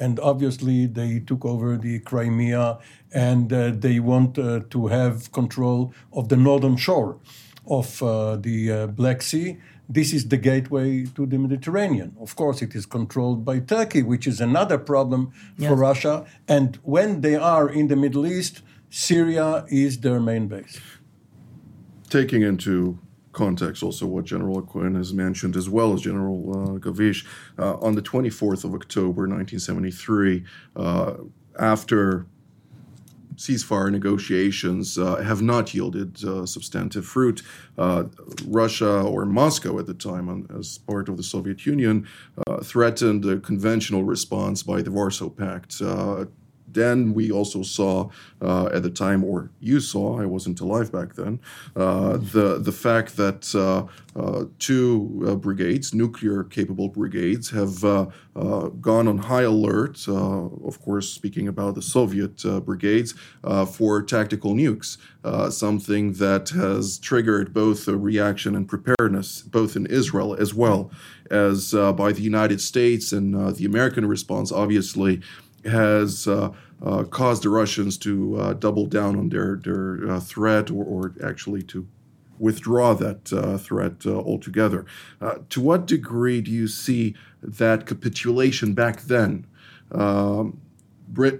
and 0.00 0.18
obviously 0.18 0.86
they 0.86 1.20
took 1.20 1.44
over 1.44 1.76
the 1.76 2.00
Crimea 2.00 2.78
and 3.14 3.52
uh, 3.52 3.70
they 3.70 4.00
want 4.00 4.40
uh, 4.40 4.60
to 4.70 4.88
have 4.88 5.30
control 5.30 5.94
of 6.12 6.28
the 6.28 6.36
northern 6.36 6.76
shore 6.76 7.16
of 7.68 8.02
uh, 8.02 8.36
the 8.36 8.72
uh, 8.72 8.86
Black 8.86 9.22
Sea. 9.22 9.58
This 9.88 10.12
is 10.12 10.28
the 10.28 10.36
gateway 10.36 11.06
to 11.14 11.26
the 11.26 11.38
Mediterranean. 11.38 12.14
Of 12.20 12.36
course, 12.36 12.60
it 12.60 12.74
is 12.74 12.84
controlled 12.84 13.44
by 13.44 13.60
Turkey, 13.60 14.02
which 14.02 14.26
is 14.26 14.40
another 14.40 14.76
problem 14.76 15.32
yes. 15.56 15.68
for 15.68 15.76
Russia. 15.76 16.26
And 16.46 16.76
when 16.82 17.22
they 17.22 17.36
are 17.36 17.68
in 17.68 17.88
the 17.88 17.96
Middle 17.96 18.26
East, 18.26 18.62
Syria 18.90 19.64
is 19.68 20.00
their 20.00 20.20
main 20.20 20.48
base. 20.48 20.78
Taking 22.10 22.42
into 22.42 22.98
context, 23.32 23.82
also 23.82 24.06
what 24.06 24.24
General 24.24 24.62
Cohen 24.62 24.94
has 24.94 25.12
mentioned, 25.14 25.56
as 25.56 25.68
well 25.68 25.94
as 25.94 26.02
General 26.02 26.38
uh, 26.50 26.78
Gavish, 26.78 27.24
uh, 27.58 27.76
on 27.76 27.94
the 27.94 28.02
24th 28.02 28.64
of 28.64 28.74
October, 28.74 29.22
1973, 29.22 30.44
uh, 30.76 31.14
after 31.58 32.26
ceasefire 33.38 33.90
negotiations 33.90 34.98
uh, 34.98 35.16
have 35.16 35.40
not 35.40 35.72
yielded 35.72 36.22
uh, 36.24 36.44
substantive 36.44 37.06
fruit. 37.06 37.42
Uh, 37.78 38.04
Russia 38.46 39.00
or 39.02 39.24
Moscow 39.24 39.78
at 39.78 39.86
the 39.86 39.94
time, 39.94 40.46
as 40.58 40.78
part 40.78 41.08
of 41.08 41.16
the 41.16 41.22
Soviet 41.22 41.64
Union, 41.64 42.06
threatened 42.62 43.24
a 43.24 43.38
conventional 43.38 44.02
response 44.04 44.62
by 44.62 44.82
the 44.82 44.90
Warsaw 44.90 45.30
Pact 45.30 45.80
then 46.72 47.14
we 47.14 47.30
also 47.30 47.62
saw 47.62 48.10
uh, 48.40 48.68
at 48.72 48.82
the 48.82 48.90
time, 48.90 49.24
or 49.24 49.50
you 49.60 49.80
saw, 49.80 50.20
I 50.20 50.26
wasn't 50.26 50.60
alive 50.60 50.92
back 50.92 51.14
then, 51.14 51.40
uh, 51.74 52.16
the 52.16 52.58
the 52.58 52.72
fact 52.72 53.16
that 53.16 53.54
uh, 53.54 53.86
uh 54.18 54.44
two 54.58 55.24
uh, 55.26 55.34
brigades, 55.34 55.94
nuclear 55.94 56.44
capable 56.44 56.88
brigades, 56.88 57.50
have 57.50 57.84
uh, 57.84 58.06
gone 58.80 59.08
on 59.08 59.18
high 59.18 59.42
alert. 59.42 60.06
of 60.08 60.80
course, 60.84 61.08
speaking 61.08 61.48
about 61.48 61.74
the 61.74 61.82
Soviet 61.82 62.42
brigades 62.64 63.14
for 63.72 64.02
tactical 64.02 64.54
nukes, 64.54 64.98
something 65.52 66.12
that 66.14 66.50
has 66.50 66.98
triggered 66.98 67.52
both 67.52 67.88
a 67.88 67.96
reaction 67.96 68.54
and 68.54 68.68
preparedness, 68.68 69.42
both 69.42 69.74
in 69.74 69.86
Israel 69.86 70.34
as 70.34 70.54
well 70.54 70.90
as 71.30 71.72
by 71.72 72.12
the 72.12 72.22
United 72.22 72.60
States 72.60 73.12
and 73.12 73.56
the 73.56 73.64
American 73.64 74.06
response, 74.06 74.52
obviously 74.52 75.20
has 75.64 76.26
uh, 76.26 76.50
uh, 76.84 77.04
caused 77.04 77.42
the 77.42 77.48
Russians 77.48 77.98
to 77.98 78.36
uh, 78.36 78.52
double 78.54 78.86
down 78.86 79.16
on 79.16 79.28
their 79.28 79.56
their 79.56 80.10
uh, 80.10 80.20
threat, 80.20 80.70
or, 80.70 80.84
or, 80.84 81.14
actually 81.22 81.62
to 81.62 81.86
withdraw 82.38 82.94
that 82.94 83.32
uh, 83.32 83.58
threat 83.58 84.06
altogether. 84.06 84.86
to 85.48 85.60
what 85.60 85.86
degree 85.86 86.40
do 86.40 86.52
you 86.52 86.68
see 86.68 87.16
that 87.42 87.84
capitulation 87.84 88.74
back 88.74 89.02
then, 89.02 89.44
um, 89.90 90.60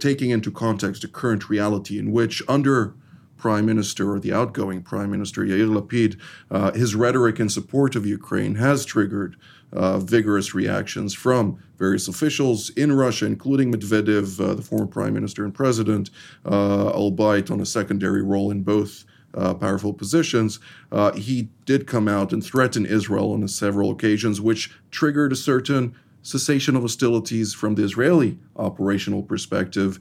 taking 0.00 0.30
into 0.30 0.50
context 0.50 1.02
the 1.02 1.08
current 1.08 1.48
reality 1.48 2.00
in 2.00 2.10
which 2.10 2.42
under 2.48 2.94
Prime 3.38 3.64
Minister 3.64 4.12
or 4.12 4.18
the 4.20 4.32
outgoing 4.32 4.82
Prime 4.82 5.10
Minister 5.10 5.42
Yair 5.42 5.68
Lapid, 5.68 6.18
uh, 6.50 6.72
his 6.72 6.94
rhetoric 6.94 7.40
in 7.40 7.48
support 7.48 7.96
of 7.96 8.04
Ukraine 8.04 8.56
has 8.56 8.84
triggered 8.84 9.36
uh, 9.72 9.98
vigorous 9.98 10.54
reactions 10.54 11.14
from 11.14 11.62
various 11.78 12.08
officials 12.08 12.70
in 12.70 12.92
Russia, 12.92 13.26
including 13.26 13.72
Medvedev, 13.72 14.40
uh, 14.40 14.54
the 14.54 14.62
former 14.62 14.86
Prime 14.86 15.14
Minister 15.14 15.44
and 15.44 15.54
President, 15.54 16.10
uh, 16.44 16.88
albeit 16.90 17.50
on 17.50 17.60
a 17.60 17.66
secondary 17.66 18.22
role 18.22 18.50
in 18.50 18.62
both. 18.62 19.04
Uh, 19.34 19.52
powerful 19.52 19.92
positions, 19.92 20.58
uh, 20.90 21.12
he 21.12 21.50
did 21.66 21.86
come 21.86 22.08
out 22.08 22.32
and 22.32 22.42
threaten 22.42 22.86
Israel 22.86 23.32
on 23.32 23.46
several 23.46 23.90
occasions, 23.90 24.40
which 24.40 24.72
triggered 24.90 25.32
a 25.32 25.36
certain 25.36 25.94
cessation 26.22 26.74
of 26.74 26.80
hostilities 26.80 27.52
from 27.52 27.74
the 27.74 27.84
Israeli 27.84 28.38
operational 28.56 29.22
perspective 29.22 30.00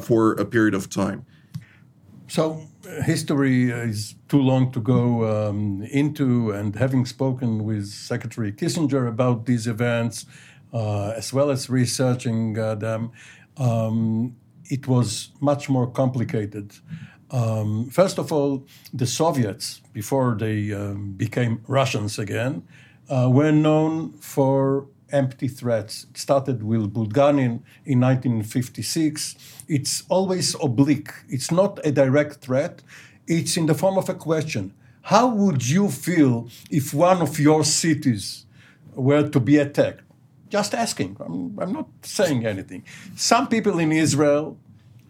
for 0.00 0.32
a 0.32 0.44
period 0.44 0.74
of 0.74 0.90
time. 0.90 1.24
So, 2.26 2.66
history 3.04 3.70
is 3.70 4.14
too 4.28 4.40
long 4.40 4.72
to 4.72 4.80
go 4.80 5.48
um, 5.48 5.82
into, 5.90 6.50
and 6.50 6.74
having 6.76 7.06
spoken 7.06 7.64
with 7.64 7.86
Secretary 7.86 8.52
Kissinger 8.52 9.08
about 9.08 9.46
these 9.46 9.66
events, 9.66 10.26
uh, 10.72 11.10
as 11.16 11.32
well 11.32 11.50
as 11.50 11.70
researching 11.70 12.58
uh, 12.58 12.74
them, 12.74 13.12
um, 13.56 14.36
it 14.64 14.86
was 14.88 15.30
much 15.40 15.68
more 15.68 15.86
complicated. 15.86 16.72
Um, 17.30 17.90
first 17.90 18.18
of 18.18 18.32
all, 18.32 18.66
the 18.92 19.06
Soviets, 19.06 19.80
before 19.92 20.36
they 20.38 20.72
um, 20.72 21.12
became 21.12 21.62
Russians 21.66 22.18
again, 22.18 22.62
uh, 23.08 23.28
were 23.30 23.52
known 23.52 24.12
for 24.20 24.86
empty 25.14 25.48
threats. 25.48 26.06
It 26.10 26.18
started 26.18 26.62
with 26.62 26.92
Bulganin 26.92 27.60
in 27.86 28.00
1956. 28.00 29.36
It's 29.68 30.02
always 30.08 30.56
oblique. 30.60 31.12
It's 31.28 31.50
not 31.50 31.78
a 31.86 31.92
direct 31.92 32.34
threat. 32.46 32.82
It's 33.26 33.56
in 33.56 33.66
the 33.66 33.74
form 33.74 33.96
of 33.96 34.08
a 34.08 34.14
question. 34.14 34.74
How 35.02 35.26
would 35.28 35.66
you 35.66 35.88
feel 35.88 36.48
if 36.70 36.92
one 36.92 37.22
of 37.22 37.38
your 37.38 37.62
cities 37.64 38.46
were 38.94 39.28
to 39.28 39.40
be 39.40 39.56
attacked? 39.58 40.02
Just 40.48 40.74
asking. 40.74 41.16
I'm, 41.20 41.58
I'm 41.58 41.72
not 41.72 41.88
saying 42.02 42.44
anything. 42.46 42.84
Some 43.16 43.48
people 43.48 43.78
in 43.78 43.92
Israel 43.92 44.58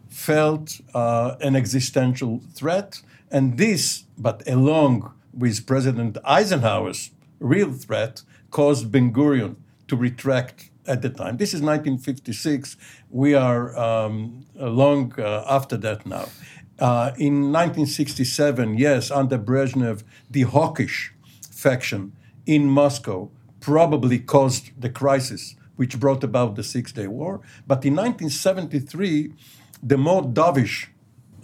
felt 0.09 0.79
uh, 0.93 1.35
an 1.41 1.55
existential 1.55 2.41
threat, 2.53 3.01
and 3.31 3.57
this, 3.57 4.05
but 4.17 4.47
along 4.47 5.11
with 5.33 5.65
President 5.65 6.17
Eisenhower's 6.23 7.11
real 7.39 7.73
threat, 7.73 8.21
caused 8.49 8.91
Ben 8.91 9.11
Gurion 9.11 9.55
to 9.87 9.95
retract 9.95 10.69
at 10.87 11.01
the 11.01 11.09
time. 11.09 11.37
This 11.37 11.53
is 11.53 11.61
1956. 11.61 12.77
We 13.09 13.33
are 13.33 13.77
um, 13.77 14.45
long 14.55 15.13
uh, 15.17 15.43
after 15.47 15.77
that 15.77 16.05
now. 16.05 16.29
Uh, 16.77 17.11
in 17.17 17.53
1967, 17.53 18.77
yes, 18.77 19.09
under 19.09 19.37
Brezhnev, 19.37 20.03
the 20.29 20.41
hawkish 20.41 21.13
faction 21.49 22.13
in 22.45 22.65
Moscow 22.69 23.31
probably 23.59 24.19
caused 24.19 24.69
the 24.79 24.89
crisis 24.89 25.55
which 25.77 25.99
brought 25.99 26.23
about 26.23 26.55
the 26.55 26.63
Six 26.63 26.91
Day 26.91 27.07
War. 27.07 27.41
But 27.67 27.85
in 27.85 27.95
1973, 27.95 29.33
the 29.81 29.97
more 29.97 30.21
dovish 30.21 30.87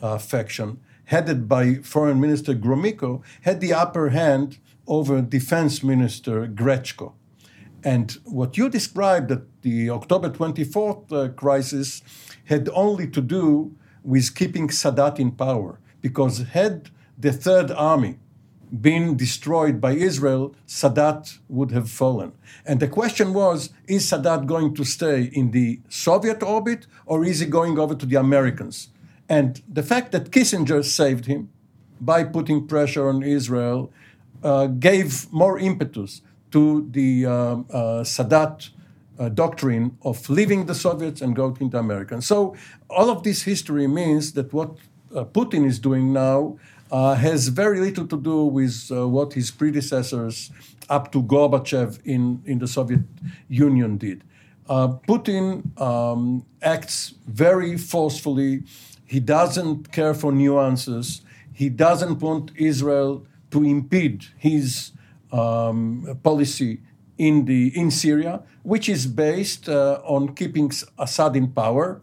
uh, 0.02 0.18
faction, 0.18 0.80
headed 1.06 1.48
by 1.48 1.76
Foreign 1.76 2.20
Minister 2.20 2.54
Gromyko, 2.54 3.22
had 3.42 3.60
the 3.62 3.74
upper 3.74 4.10
hand 4.10 4.60
over 4.88 5.22
Defense 5.22 5.84
Minister 5.84 6.48
Grechko. 6.48 7.14
And 7.84 8.12
what 8.26 8.58
you 8.58 8.70
described 8.70 9.30
that 9.30 9.62
the 9.64 9.90
October 9.90 10.30
24th 10.30 11.12
uh, 11.12 11.30
crisis 11.34 12.02
had 12.46 12.70
only 12.74 13.08
to 13.08 13.22
do 13.22 13.76
with 14.04 14.36
keeping 14.36 14.68
Sadat 14.68 15.20
in 15.20 15.32
power, 15.32 15.80
because 16.02 16.40
had 16.40 16.90
the 17.18 17.32
Third 17.32 17.72
Army 17.72 18.18
been 18.80 19.18
destroyed 19.18 19.82
by 19.82 19.92
Israel, 19.92 20.56
Sadat 20.68 21.40
would 21.50 21.72
have 21.72 21.90
fallen. 21.90 22.32
And 22.66 22.80
the 22.80 22.88
question 22.88 23.34
was 23.34 23.72
is 23.88 24.10
Sadat 24.10 24.46
going 24.46 24.74
to 24.76 24.84
stay 24.84 25.24
in 25.34 25.52
the 25.52 25.82
Soviet 25.90 26.42
orbit 26.42 26.88
or 27.06 27.26
is 27.26 27.40
he 27.40 27.48
going 27.48 27.78
over 27.78 27.96
to 27.96 28.06
the 28.06 28.16
Americans? 28.16 28.90
And 29.28 29.62
the 29.68 29.84
fact 29.84 30.12
that 30.14 30.32
Kissinger 30.32 30.84
saved 30.84 31.26
him 31.26 31.50
by 32.00 32.24
putting 32.24 32.68
pressure 32.68 33.08
on 33.10 33.24
Israel 33.24 33.92
uh, 34.44 34.68
gave 34.68 35.32
more 35.32 35.60
impetus 35.60 36.22
to 36.51 36.88
the 36.91 37.25
uh, 37.25 37.31
uh, 37.31 38.03
Sadat 38.03 38.70
uh, 39.20 39.29
doctrine 39.29 39.98
of 40.03 40.29
leaving 40.29 40.65
the 40.65 40.75
Soviets 40.75 41.22
and 41.22 41.36
going 41.36 41.55
to 41.55 41.77
America. 41.77 42.01
Americans. 42.01 42.25
So 42.25 42.55
all 42.89 43.10
of 43.10 43.24
this 43.24 43.43
history 43.43 43.88
means 43.88 44.34
that 44.34 44.51
what 44.53 44.77
Putin 45.12 45.65
is 45.65 45.79
doing 45.79 46.13
now 46.13 46.58
uh, 46.91 47.15
has 47.15 47.48
very 47.48 47.79
little 47.79 48.08
to 48.08 48.20
do 48.20 48.46
with 48.46 48.91
uh, 48.91 49.08
what 49.08 49.34
his 49.34 49.51
predecessors 49.51 50.51
up 50.89 51.12
to 51.12 51.24
Gorbachev 51.24 52.00
in, 52.05 52.41
in 52.46 52.60
the 52.60 52.67
Soviet 52.67 53.01
Union 53.48 53.98
did. 53.98 54.24
Uh, 54.67 54.89
Putin 55.08 55.79
um, 55.79 56.46
acts 56.62 57.13
very 57.27 57.77
forcefully. 57.77 58.63
He 59.05 59.20
doesn't 59.20 59.91
care 59.91 60.13
for 60.13 60.31
nuances. 60.31 61.22
He 61.53 61.70
doesn't 61.70 62.20
want 62.20 62.51
Israel 62.55 63.25
to 63.51 63.63
impede 63.63 64.25
his 64.38 64.91
um, 65.32 66.20
policy 66.24 66.82
in 67.18 67.46
the 67.46 67.72
in 67.80 67.92
Syria, 67.92 68.44
which 68.64 68.90
is 68.90 69.06
based 69.08 69.70
uh, 69.70 70.02
on 70.04 70.36
keeping 70.36 70.72
Assad 70.98 71.36
in 71.36 71.52
power, 71.52 72.02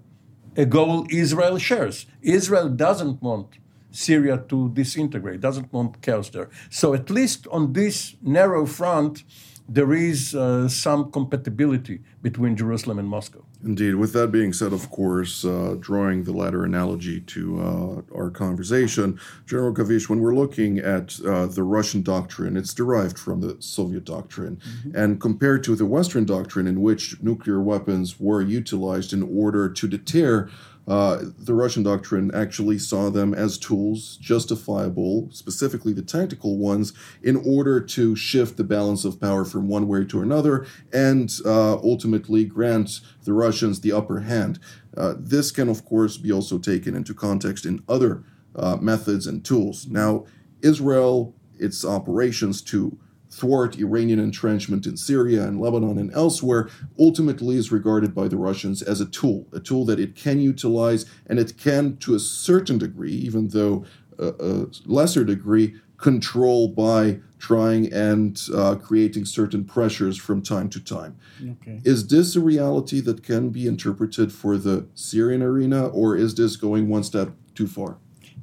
a 0.56 0.64
goal 0.64 1.06
Israel 1.10 1.58
shares. 1.58 2.06
Israel 2.22 2.68
doesn't 2.68 3.20
want 3.22 3.58
Syria 3.90 4.44
to 4.48 4.70
disintegrate, 4.70 5.40
doesn't 5.40 5.72
want 5.72 6.00
chaos 6.02 6.28
there. 6.30 6.50
So 6.70 6.94
at 6.94 7.10
least 7.10 7.46
on 7.50 7.72
this 7.72 8.16
narrow 8.22 8.66
front, 8.66 9.24
there 9.68 9.92
is 9.92 10.34
uh, 10.34 10.68
some 10.68 11.10
compatibility 11.10 12.00
between 12.22 12.56
Jerusalem 12.56 12.98
and 12.98 13.08
Moscow. 13.08 13.44
Indeed. 13.64 13.96
With 13.96 14.12
that 14.12 14.30
being 14.30 14.52
said, 14.52 14.72
of 14.72 14.88
course, 14.90 15.44
uh, 15.44 15.76
drawing 15.80 16.22
the 16.22 16.32
latter 16.32 16.64
analogy 16.64 17.20
to 17.22 17.60
uh, 17.60 18.16
our 18.16 18.30
conversation, 18.30 19.18
General 19.46 19.72
Gavish, 19.72 20.08
when 20.08 20.20
we're 20.20 20.34
looking 20.34 20.78
at 20.78 21.18
uh, 21.26 21.46
the 21.46 21.64
Russian 21.64 22.02
doctrine, 22.02 22.56
it's 22.56 22.72
derived 22.72 23.18
from 23.18 23.40
the 23.40 23.56
Soviet 23.58 24.04
doctrine. 24.04 24.56
Mm-hmm. 24.56 24.96
And 24.96 25.20
compared 25.20 25.64
to 25.64 25.74
the 25.74 25.86
Western 25.86 26.24
doctrine, 26.24 26.68
in 26.68 26.80
which 26.82 27.20
nuclear 27.20 27.60
weapons 27.60 28.20
were 28.20 28.42
utilized 28.42 29.12
in 29.12 29.22
order 29.24 29.68
to 29.68 29.88
deter 29.88 30.48
uh, 30.88 31.22
the 31.38 31.52
Russian 31.52 31.82
doctrine 31.82 32.30
actually 32.34 32.78
saw 32.78 33.10
them 33.10 33.34
as 33.34 33.58
tools, 33.58 34.16
justifiable, 34.16 35.28
specifically 35.30 35.92
the 35.92 36.02
tactical 36.02 36.56
ones, 36.56 36.94
in 37.22 37.36
order 37.36 37.78
to 37.78 38.16
shift 38.16 38.56
the 38.56 38.64
balance 38.64 39.04
of 39.04 39.20
power 39.20 39.44
from 39.44 39.68
one 39.68 39.86
way 39.86 40.04
to 40.06 40.22
another 40.22 40.66
and 40.92 41.40
uh, 41.44 41.74
ultimately 41.74 42.44
grant 42.44 43.00
the 43.24 43.34
Russians 43.34 43.80
the 43.80 43.92
upper 43.92 44.20
hand. 44.20 44.58
Uh, 44.96 45.14
this 45.18 45.50
can, 45.50 45.68
of 45.68 45.84
course, 45.84 46.16
be 46.16 46.32
also 46.32 46.58
taken 46.58 46.96
into 46.96 47.12
context 47.12 47.66
in 47.66 47.82
other 47.86 48.24
uh, 48.56 48.76
methods 48.76 49.26
and 49.26 49.44
tools. 49.44 49.86
Now, 49.86 50.24
Israel, 50.62 51.34
its 51.58 51.84
operations 51.84 52.62
to 52.62 52.98
thwart 53.30 53.78
Iranian 53.78 54.18
entrenchment 54.18 54.86
in 54.86 54.96
Syria 54.96 55.44
and 55.44 55.60
Lebanon 55.60 55.98
and 55.98 56.12
elsewhere 56.14 56.68
ultimately 56.98 57.56
is 57.56 57.70
regarded 57.72 58.14
by 58.14 58.28
the 58.28 58.36
Russians 58.36 58.82
as 58.82 59.00
a 59.00 59.06
tool, 59.06 59.46
a 59.52 59.60
tool 59.60 59.84
that 59.86 60.00
it 60.00 60.14
can 60.14 60.40
utilize 60.40 61.04
and 61.26 61.38
it 61.38 61.56
can, 61.56 61.96
to 61.98 62.14
a 62.14 62.18
certain 62.18 62.78
degree, 62.78 63.12
even 63.12 63.48
though 63.48 63.84
a, 64.18 64.28
a 64.40 64.66
lesser 64.86 65.24
degree, 65.24 65.76
control 65.98 66.68
by 66.68 67.18
trying 67.38 67.92
and 67.92 68.42
uh, 68.54 68.74
creating 68.76 69.24
certain 69.24 69.64
pressures 69.64 70.16
from 70.16 70.42
time 70.42 70.68
to 70.70 70.80
time. 70.80 71.16
Okay. 71.42 71.80
Is 71.84 72.08
this 72.08 72.34
a 72.36 72.40
reality 72.40 73.00
that 73.00 73.22
can 73.22 73.50
be 73.50 73.66
interpreted 73.66 74.32
for 74.32 74.56
the 74.56 74.86
Syrian 74.94 75.42
arena, 75.42 75.88
or 75.88 76.16
is 76.16 76.34
this 76.34 76.56
going 76.56 76.88
one 76.88 77.04
step 77.04 77.32
too 77.54 77.66
far? 77.66 77.98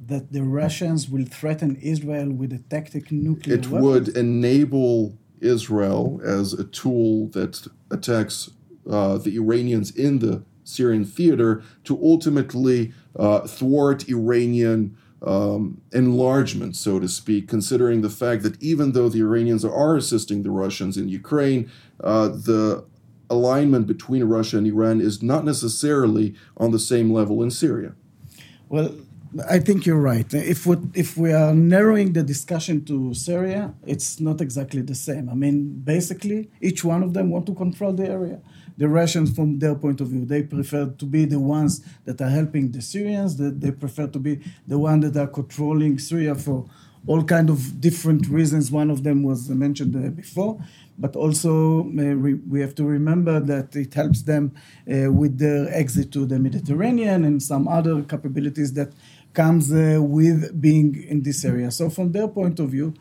That 0.07 0.31
the 0.31 0.43
Russians 0.43 1.09
will 1.09 1.25
threaten 1.25 1.75
Israel 1.77 2.31
with 2.31 2.53
a 2.53 2.59
tactical 2.59 3.17
nuclear 3.17 3.57
It 3.57 3.67
would 3.67 4.09
enable 4.09 5.17
Israel 5.39 6.21
as 6.23 6.53
a 6.53 6.63
tool 6.63 7.27
that 7.29 7.67
attacks 7.91 8.49
uh, 8.89 9.17
the 9.17 9.35
Iranians 9.35 9.91
in 9.91 10.19
the 10.19 10.43
Syrian 10.63 11.05
theater 11.05 11.63
to 11.83 11.99
ultimately 12.03 12.93
uh, 13.15 13.41
thwart 13.41 14.07
Iranian 14.09 14.97
um, 15.21 15.81
enlargement, 15.91 16.75
so 16.75 16.99
to 16.99 17.07
speak, 17.07 17.47
considering 17.47 18.01
the 18.01 18.09
fact 18.09 18.43
that 18.43 18.61
even 18.61 18.91
though 18.91 19.09
the 19.09 19.21
Iranians 19.21 19.65
are 19.65 19.95
assisting 19.95 20.43
the 20.43 20.51
Russians 20.51 20.97
in 20.97 21.09
Ukraine, 21.09 21.71
uh, 22.03 22.27
the 22.27 22.85
alignment 23.29 23.87
between 23.87 24.23
Russia 24.23 24.57
and 24.57 24.67
Iran 24.67 25.01
is 25.01 25.23
not 25.23 25.45
necessarily 25.45 26.35
on 26.57 26.71
the 26.71 26.79
same 26.79 27.11
level 27.11 27.41
in 27.41 27.49
Syria. 27.49 27.93
Well, 28.69 28.93
I 29.49 29.59
think 29.59 29.85
you're 29.85 29.99
right. 29.99 30.33
If 30.33 30.65
we 30.65 30.77
if 30.93 31.17
we 31.17 31.33
are 31.33 31.53
narrowing 31.53 32.13
the 32.13 32.23
discussion 32.23 32.85
to 32.85 33.13
Syria, 33.13 33.73
it's 33.85 34.19
not 34.21 34.39
exactly 34.39 34.81
the 34.81 34.95
same. 34.95 35.29
I 35.29 35.33
mean, 35.33 35.81
basically, 35.83 36.49
each 36.61 36.85
one 36.85 37.03
of 37.03 37.13
them 37.13 37.31
want 37.31 37.45
to 37.47 37.53
control 37.53 37.91
the 37.91 38.07
area. 38.07 38.39
The 38.77 38.87
Russians, 38.87 39.35
from 39.35 39.59
their 39.59 39.75
point 39.75 39.99
of 39.99 40.07
view, 40.07 40.25
they 40.25 40.43
prefer 40.43 40.85
to 40.87 41.05
be 41.05 41.25
the 41.25 41.39
ones 41.39 41.81
that 42.05 42.21
are 42.21 42.29
helping 42.29 42.71
the 42.71 42.81
Syrians. 42.81 43.35
That 43.35 43.59
they 43.59 43.71
prefer 43.71 44.07
to 44.07 44.19
be 44.19 44.39
the 44.67 44.79
ones 44.79 45.11
that 45.11 45.21
are 45.21 45.27
controlling 45.27 45.99
Syria 45.99 46.35
for 46.35 46.69
all 47.07 47.23
kind 47.23 47.49
of 47.49 47.79
different 47.81 48.27
reasons. 48.27 48.71
One 48.71 48.89
of 48.89 49.03
them 49.03 49.23
was 49.23 49.49
mentioned 49.49 49.95
uh, 49.95 50.09
before, 50.09 50.59
but 50.97 51.15
also 51.15 51.81
uh, 51.81 52.15
we 52.49 52.61
have 52.61 52.73
to 52.75 52.83
remember 52.83 53.39
that 53.39 53.75
it 53.75 53.93
helps 53.93 54.23
them 54.23 54.53
uh, 54.89 55.11
with 55.11 55.37
their 55.37 55.67
exit 55.73 56.11
to 56.13 56.25
the 56.25 56.39
Mediterranean 56.39 57.25
and 57.25 57.43
some 57.43 57.67
other 57.67 58.01
capabilities 58.01 58.73
that 58.73 58.91
comes 59.35 59.71
uh, 59.71 59.99
with 60.01 60.59
being 60.59 61.03
in 61.03 61.21
this 61.23 61.45
area. 61.45 61.69
So 61.71 61.89
from 61.89 62.11
their 62.11 62.27
point 62.27 62.59
of 62.59 62.69
view, 62.69 62.93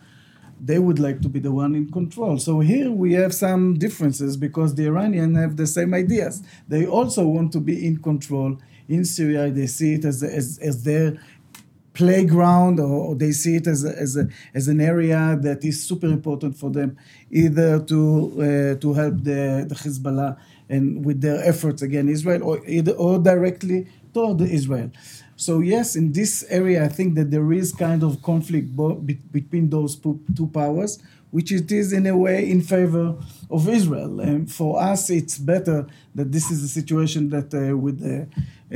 they 0.61 0.79
would 0.79 0.99
like 0.99 1.21
to 1.21 1.29
be 1.29 1.41
the 1.41 1.53
one 1.53 1.75
in 1.75 1.91
control. 1.91 2.39
So 2.39 2.61
here 2.61 2.91
we 2.91 3.13
have 3.15 3.35
some 3.35 3.75
differences 3.75 4.37
because 4.37 4.75
the 4.75 4.87
Iranians 4.87 5.37
have 5.37 5.57
the 5.57 5.67
same 5.67 5.93
ideas. 5.95 6.43
They 6.69 6.87
also 6.87 7.27
want 7.27 7.53
to 7.53 7.61
be 7.61 7.87
in 7.87 7.99
control 7.99 8.59
in 8.89 9.05
Syria. 9.05 9.51
They 9.51 9.67
see 9.67 9.95
it 9.95 10.05
as, 10.05 10.23
as, 10.23 10.59
as 10.59 10.85
their 10.85 11.19
playground 11.93 12.81
or 12.81 13.15
they 13.15 13.33
see 13.33 13.57
it 13.57 13.67
as, 13.67 13.85
a, 13.85 13.97
as, 13.99 14.17
a, 14.17 14.29
as 14.53 14.69
an 14.69 14.81
area 14.81 15.39
that 15.41 15.65
is 15.65 15.83
super 15.83 16.07
important 16.07 16.57
for 16.57 16.71
them, 16.71 16.97
either 17.31 17.81
to, 17.81 18.75
uh, 18.77 18.81
to 18.81 18.93
help 18.95 19.17
the, 19.23 19.65
the 19.69 19.75
Hezbollah 19.75 20.37
and 20.69 21.05
with 21.05 21.21
their 21.21 21.43
efforts 21.45 21.83
against 21.83 22.11
Israel 22.11 22.43
or, 22.43 22.61
or 22.97 23.19
directly 23.19 23.87
toward 24.13 24.41
Israel. 24.41 24.91
So 25.37 25.61
yes, 25.61 25.97
in 25.97 26.13
this 26.13 26.45
area, 26.49 26.85
I 26.85 26.89
think 26.89 27.15
that 27.17 27.31
there 27.31 27.53
is 27.53 27.73
kind 27.73 28.03
of 28.03 28.23
conflict 28.23 28.75
bo- 28.75 28.95
be- 28.95 29.15
between 29.33 29.69
those 29.71 29.97
two 29.97 30.51
powers, 30.53 30.99
which 31.31 31.51
it 31.51 31.73
is 31.73 31.93
in 31.93 32.07
a 32.07 32.17
way 32.17 32.49
in 32.49 32.61
favor 32.61 33.17
of 33.51 33.69
Israel. 33.69 34.21
And 34.21 34.51
for 34.51 34.81
us, 34.81 35.11
it's 35.11 35.37
better 35.39 35.87
that 36.15 36.31
this 36.31 36.51
is 36.51 36.63
a 36.63 36.69
situation 36.69 37.31
that 37.31 37.53
uh, 37.53 37.77
would 37.77 38.01
uh, 38.03 38.25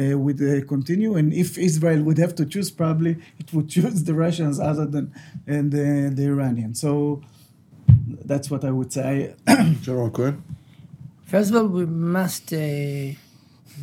uh, 0.01 0.19
would 0.19 0.41
uh, 0.43 0.65
continue. 0.67 1.15
And 1.17 1.33
if 1.33 1.57
Israel 1.59 2.03
would 2.03 2.19
have 2.19 2.35
to 2.37 2.45
choose, 2.47 2.71
probably 2.71 3.17
it 3.39 3.53
would 3.53 3.69
choose 3.77 4.05
the 4.05 4.15
Russians 4.15 4.59
other 4.59 4.87
than 4.87 5.13
and 5.47 5.71
the, 5.71 6.11
the 6.15 6.25
Iranians. 6.27 6.81
So 6.81 7.23
that's 8.25 8.51
what 8.51 8.65
I 8.65 8.71
would 8.71 8.93
say. 8.93 9.35
General 9.83 10.11
Cohen. 10.11 10.43
First 11.25 11.51
of 11.51 11.57
all, 11.57 11.69
we 11.69 11.87
must 11.87 12.53
uh, 12.53 13.13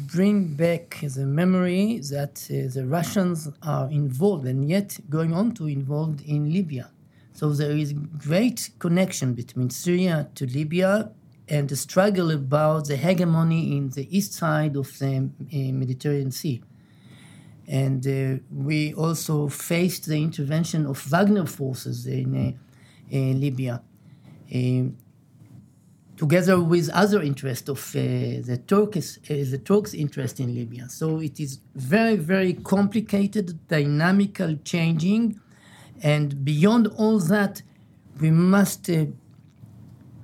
bring 0.08 0.56
back 0.56 1.00
the 1.02 1.26
memory 1.26 2.00
that 2.10 2.48
uh, 2.50 2.74
the 2.74 2.86
Russians 2.86 3.50
are 3.64 3.90
involved 3.90 4.46
and 4.46 4.68
yet 4.68 4.98
going 5.10 5.34
on 5.34 5.54
to 5.54 5.68
involved 5.68 6.22
in 6.22 6.52
Libya. 6.52 6.90
So 7.34 7.52
there 7.52 7.76
is 7.76 7.94
great 7.94 8.70
connection 8.80 9.34
between 9.34 9.70
Syria 9.70 10.30
to 10.36 10.46
Libya 10.46 11.12
and 11.48 11.70
the 11.70 11.76
struggle 11.76 12.32
about 12.32 12.88
the 12.88 12.96
hegemony 12.96 13.78
in 13.78 13.90
the 13.90 14.08
east 14.16 14.34
side 14.34 14.76
of 14.76 14.98
the 15.00 15.18
uh, 15.18 15.72
Mediterranean 15.74 16.32
Sea. 16.32 16.64
And 17.68 18.06
uh, 18.08 18.42
we 18.52 18.94
also 18.94 19.48
faced 19.48 20.06
the 20.06 20.22
intervention 20.22 20.86
of 20.86 20.98
Wagner 21.04 21.46
forces 21.46 22.06
in, 22.06 22.36
uh, 22.36 22.52
in 23.10 23.42
Libya. 23.42 23.82
Um, 24.54 24.98
together 26.18 26.60
with 26.62 26.90
other 26.90 27.22
interests 27.22 27.70
of 27.70 27.80
uh, 27.96 28.00
the 28.00 28.62
Turks, 28.68 29.18
uh, 29.30 29.34
the 29.34 29.58
Turks' 29.58 29.94
interest 29.94 30.40
in 30.40 30.54
Libya. 30.54 30.88
So 30.90 31.20
it 31.20 31.40
is 31.40 31.60
very, 31.76 32.16
very 32.16 32.54
complicated, 32.54 33.68
dynamical, 33.68 34.58
changing, 34.64 35.40
and 36.02 36.44
beyond 36.44 36.88
all 36.98 37.20
that, 37.20 37.62
we 38.20 38.32
must 38.32 38.90
uh, 38.90 39.06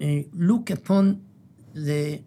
uh 0.01 0.23
look 0.33 0.69
upon 0.69 1.23
the 1.73 2.21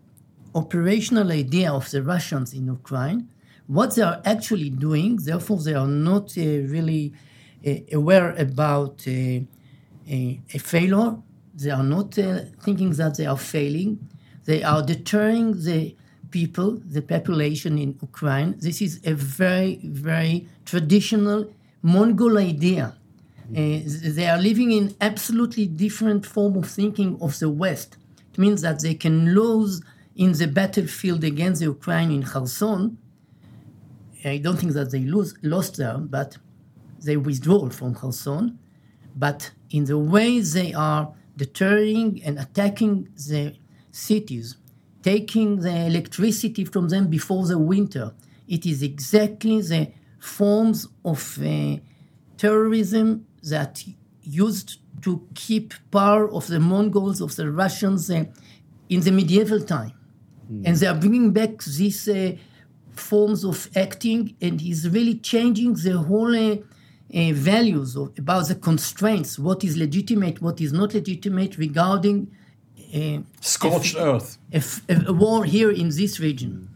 operational 0.55 1.33
idea 1.33 1.73
of 1.73 1.91
the 1.91 2.03
Russians 2.03 2.55
in 2.55 2.67
Ukraine, 2.67 3.29
what 3.67 3.95
they 3.95 4.03
are 4.03 4.21
actually 4.25 4.71
doing. 4.71 5.17
Therefore, 5.17 5.59
they 5.59 5.75
are 5.75 5.89
not 5.89 6.37
uh, 6.37 6.43
really 6.75 7.13
uh, 7.67 7.75
aware 7.93 8.33
about 8.33 9.07
a, 9.07 9.47
a 10.07 10.59
failure 10.59 11.17
they 11.55 11.71
are 11.71 11.83
not 11.83 12.19
uh, 12.19 12.41
thinking 12.63 12.91
that 12.93 13.17
they 13.17 13.27
are 13.27 13.39
failing. 13.39 14.09
They 14.45 14.63
are 14.63 14.83
deterring 14.83 15.63
the 15.63 15.95
people, 16.31 16.81
the 16.85 17.01
population 17.01 17.79
in 17.79 17.97
Ukraine. 18.03 18.57
This 18.59 18.83
is 18.83 19.01
a 19.05 19.15
very, 19.15 19.81
very 19.85 20.49
traditional 20.65 21.41
Mongol 21.83 22.39
idea. 22.39 22.97
Uh, 23.51 23.81
they 24.19 24.27
are 24.27 24.39
living 24.39 24.73
in 24.73 24.95
absolutely 25.01 25.67
different 25.67 26.25
form 26.27 26.57
of 26.57 26.67
thinking 26.69 27.19
of 27.21 27.39
the 27.39 27.51
West. 27.51 27.99
It 28.33 28.39
means 28.39 28.63
that 28.63 28.81
they 28.81 28.95
can 28.95 29.35
lose 29.35 29.83
in 30.17 30.33
the 30.33 30.47
battlefield 30.47 31.23
against 31.25 31.61
the 31.61 31.67
Ukraine 31.67 32.11
in 32.11 32.23
Kherson. 32.23 32.99
I 34.25 34.39
don't 34.39 34.57
think 34.57 34.73
that 34.73 34.91
they 34.91 35.01
lose, 35.01 35.35
lost 35.43 35.77
there, 35.77 35.99
but 35.99 36.39
they 37.05 37.17
withdraw 37.17 37.69
from 37.69 37.95
Kherson. 37.95 38.59
But 39.15 39.51
in 39.71 39.85
the 39.85 39.99
way 39.99 40.41
they 40.41 40.73
are 40.73 41.13
deterring 41.37 42.23
and 42.25 42.39
attacking 42.39 43.09
the 43.29 43.55
cities, 43.91 44.57
taking 45.03 45.61
the 45.61 45.87
electricity 45.87 46.65
from 46.65 46.89
them 46.89 47.09
before 47.09 47.47
the 47.47 47.59
winter. 47.59 48.13
It 48.49 48.67
is 48.67 48.83
exactly 48.83 49.61
the 49.61 49.93
forms 50.19 50.89
of 51.05 51.39
uh, 51.43 51.77
terrorism 52.37 53.27
that 53.43 53.85
used 54.23 54.79
to 55.03 55.27
keep 55.35 55.75
power 55.91 56.31
of 56.31 56.47
the 56.47 56.61
Mongols, 56.61 57.21
of 57.21 57.37
the 57.37 57.51
Russians 57.51 58.11
uh, 58.11 58.25
in 58.89 59.01
the 59.01 59.13
medieval 59.13 59.61
time. 59.61 59.93
Mm. 60.51 60.63
And 60.67 60.77
they 60.77 60.87
are 60.87 60.95
bringing 60.95 61.33
back 61.33 61.63
these 61.65 62.09
uh, 62.09 62.37
forms 62.93 63.45
of 63.45 63.69
acting, 63.77 64.37
and 64.41 64.63
is 64.63 64.89
really 64.89 65.17
changing 65.17 65.75
the 65.75 65.99
whole 65.99 66.35
uh, 67.15 67.33
values 67.33 67.97
of, 67.97 68.13
about 68.19 68.49
the 68.49 68.55
constraints, 68.55 69.39
what 69.39 69.63
is 69.63 69.77
legitimate, 69.77 70.43
what 70.43 70.61
is 70.61 70.73
not 70.73 70.95
legitimate 70.95 71.57
regarding 71.57 72.31
uh, 72.95 73.19
scorched 73.41 73.97
earth, 73.97 74.39
a, 74.53 74.63
a, 75.07 75.13
war 75.13 75.45
here 75.45 75.71
in 75.71 75.89
this 75.89 76.21
region. 76.21 76.69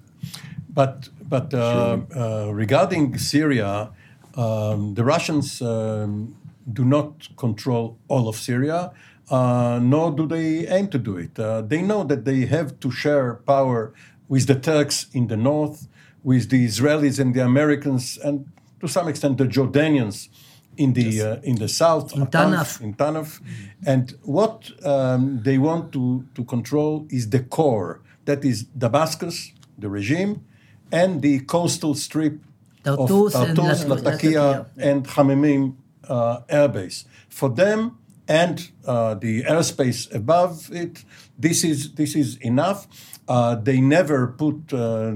But 0.68 1.08
but 1.28 1.52
uh, 1.52 1.98
uh, 2.14 2.50
regarding 2.52 3.18
Syria, 3.18 3.90
um, 4.34 4.94
the 4.94 5.04
Russians 5.04 5.60
um, 5.60 6.36
do 6.72 6.84
not 6.84 7.28
control 7.36 7.98
all 8.08 8.28
of 8.28 8.36
Syria. 8.36 8.92
Uh, 9.30 9.78
nor 9.82 10.10
do 10.10 10.26
they 10.26 10.66
aim 10.68 10.88
to 10.88 10.98
do 10.98 11.18
it. 11.18 11.38
Uh, 11.38 11.60
they 11.60 11.82
know 11.82 12.02
that 12.02 12.24
they 12.24 12.46
have 12.46 12.80
to 12.80 12.90
share 12.90 13.34
power 13.34 13.92
with 14.26 14.46
the 14.46 14.54
Turks 14.54 15.06
in 15.12 15.26
the 15.26 15.36
north, 15.36 15.86
with 16.22 16.48
the 16.48 16.66
Israelis 16.66 17.18
and 17.18 17.34
the 17.34 17.44
Americans, 17.44 18.16
and 18.24 18.46
to 18.80 18.88
some 18.88 19.08
extent 19.08 19.38
the 19.38 19.44
Jordanians 19.44 20.28
in 20.76 20.92
the 20.92 21.02
yes. 21.02 21.24
uh, 21.24 21.40
in 21.42 21.56
the 21.56 21.68
south 21.68 22.16
in 22.16 22.26
Tanaf. 22.26 22.80
In 22.80 22.94
Tanaf. 22.94 23.40
And 23.84 24.14
what 24.22 24.70
um, 24.84 25.42
they 25.42 25.58
want 25.58 25.92
to, 25.92 26.24
to 26.34 26.44
control 26.44 27.06
is 27.10 27.30
the 27.30 27.40
core. 27.40 28.00
That 28.24 28.44
is 28.44 28.64
Damascus, 28.64 29.52
the 29.76 29.88
regime, 29.88 30.44
and 30.92 31.22
the 31.22 31.40
coastal 31.40 31.94
strip 31.94 32.40
Tartus 32.84 33.34
of 33.34 33.56
Tartus, 33.56 33.84
Latakia, 33.88 34.66
and 34.76 35.06
Hmeimim 35.06 35.76
uh, 36.08 36.40
airbase. 36.48 37.04
For 37.28 37.48
them, 37.48 37.98
and 38.28 38.70
uh, 38.86 39.14
the 39.14 39.42
airspace 39.44 40.14
above 40.14 40.70
it. 40.70 41.04
This 41.38 41.64
is 41.64 41.94
this 41.94 42.14
is 42.14 42.36
enough. 42.36 42.86
Uh, 43.26 43.54
they 43.56 43.80
never 43.80 44.26
put 44.26 44.72
uh, 44.72 45.14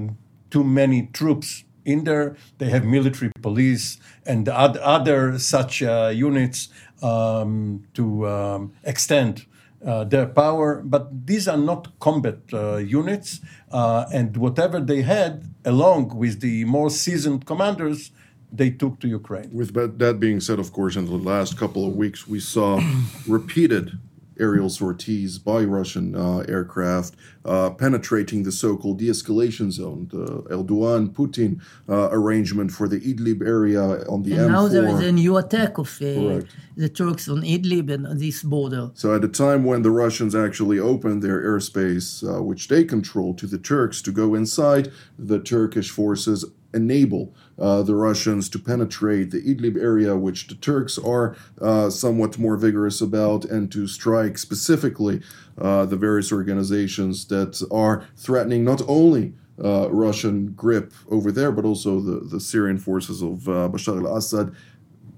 too 0.49 0.63
many 0.63 1.09
troops 1.13 1.63
in 1.85 2.03
there. 2.03 2.35
They 2.57 2.69
have 2.69 2.85
military 2.85 3.31
police 3.41 3.97
and 4.25 4.47
other 4.49 5.37
such 5.39 5.83
uh, 5.83 6.11
units 6.13 6.69
um, 7.01 7.83
to 7.93 8.27
um, 8.27 8.73
extend 8.83 9.45
uh, 9.85 10.05
their 10.05 10.25
power, 10.25 10.81
but 10.83 11.27
these 11.27 11.47
are 11.47 11.57
not 11.57 11.99
combat 11.99 12.37
uh, 12.53 12.77
units, 12.77 13.41
uh, 13.71 14.05
and 14.13 14.37
whatever 14.37 14.79
they 14.79 15.01
had, 15.01 15.43
along 15.65 16.15
with 16.15 16.39
the 16.39 16.63
more 16.65 16.89
seasoned 16.89 17.45
commanders, 17.45 18.11
they 18.49 18.69
took 18.69 18.99
to 18.99 19.07
Ukraine. 19.07 19.49
With 19.51 19.73
that 19.73 20.19
being 20.19 20.39
said, 20.39 20.59
of 20.59 20.71
course, 20.71 20.95
in 20.95 21.05
the 21.05 21.17
last 21.17 21.57
couple 21.57 21.85
of 21.85 21.95
weeks, 21.95 22.27
we 22.27 22.39
saw 22.39 22.79
repeated 23.27 23.99
aerial 24.39 24.69
sorties 24.69 25.37
by 25.37 25.63
Russian 25.63 26.15
uh, 26.15 26.39
aircraft 26.47 27.15
uh, 27.45 27.69
penetrating 27.71 28.43
the 28.43 28.51
so-called 28.51 28.99
de-escalation 28.99 29.71
zone, 29.71 30.07
the 30.11 30.43
Erdogan-Putin 30.49 31.61
uh, 31.89 32.09
arrangement 32.11 32.71
for 32.71 32.87
the 32.87 32.99
Idlib 32.99 33.45
area 33.45 33.81
on 34.07 34.23
the 34.23 34.33
and 34.33 34.49
M4. 34.49 34.51
now 34.51 34.67
there 34.67 34.87
is 34.87 34.99
a 34.99 35.11
new 35.11 35.37
attack 35.37 35.77
of 35.77 35.89
uh, 36.01 36.41
the 36.75 36.89
Turks 36.89 37.27
on 37.27 37.41
Idlib 37.41 37.91
and 37.91 38.19
this 38.19 38.43
border. 38.43 38.91
So 38.93 39.15
at 39.15 39.23
a 39.23 39.27
time 39.27 39.63
when 39.63 39.81
the 39.81 39.91
Russians 39.91 40.35
actually 40.35 40.79
opened 40.79 41.21
their 41.21 41.41
airspace, 41.41 42.23
uh, 42.23 42.41
which 42.41 42.67
they 42.67 42.83
control, 42.83 43.33
to 43.35 43.47
the 43.47 43.57
Turks 43.57 44.01
to 44.03 44.11
go 44.11 44.35
inside, 44.35 44.91
the 45.17 45.39
Turkish 45.39 45.89
forces 45.89 46.45
enable 46.73 47.33
uh, 47.59 47.83
the 47.83 47.95
Russians 47.95 48.49
to 48.49 48.59
penetrate 48.59 49.31
the 49.31 49.41
Idlib 49.41 49.77
area, 49.77 50.15
which 50.15 50.47
the 50.47 50.55
Turks 50.55 50.97
are 50.97 51.35
uh, 51.61 51.89
somewhat 51.89 52.37
more 52.37 52.57
vigorous 52.57 53.01
about, 53.01 53.45
and 53.45 53.71
to 53.71 53.87
strike 53.87 54.37
specifically 54.37 55.21
uh, 55.57 55.85
the 55.85 55.95
various 55.97 56.31
organizations 56.31 57.25
that 57.25 57.65
are 57.71 58.05
threatening 58.17 58.63
not 58.63 58.81
only 58.87 59.33
uh, 59.63 59.87
Russian 59.91 60.53
grip 60.53 60.93
over 61.09 61.31
there, 61.31 61.51
but 61.51 61.65
also 61.65 61.99
the, 61.99 62.21
the 62.21 62.39
Syrian 62.39 62.79
forces 62.79 63.21
of 63.21 63.47
uh, 63.47 63.69
Bashar 63.69 64.03
al 64.03 64.17
Assad 64.17 64.55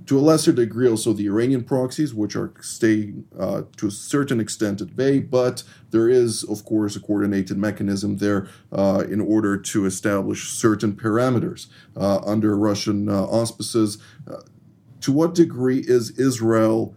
to 0.05 0.19
a 0.19 0.21
lesser 0.21 0.51
degree 0.51 0.87
also 0.87 1.13
the 1.13 1.25
Iranian 1.25 1.63
proxies, 1.63 2.13
which 2.13 2.35
are 2.35 2.53
staying 2.61 3.25
uh, 3.39 3.63
to 3.77 3.87
a 3.87 3.91
certain 3.91 4.39
extent 4.39 4.81
at 4.81 4.95
bay, 4.95 5.19
but 5.19 5.63
there 5.91 6.09
is, 6.09 6.43
of 6.43 6.63
course, 6.65 6.95
a 6.95 6.99
coordinated 6.99 7.57
mechanism 7.57 8.17
there 8.17 8.47
uh, 8.71 9.03
in 9.09 9.19
order 9.19 9.57
to 9.57 9.85
establish 9.85 10.49
certain 10.49 10.93
parameters 10.93 11.67
uh, 11.95 12.19
under 12.25 12.57
Russian 12.57 13.09
uh, 13.09 13.23
auspices. 13.23 13.97
Uh, 14.29 14.41
to 15.01 15.11
what 15.11 15.33
degree 15.33 15.79
is 15.79 16.11
Israel 16.19 16.95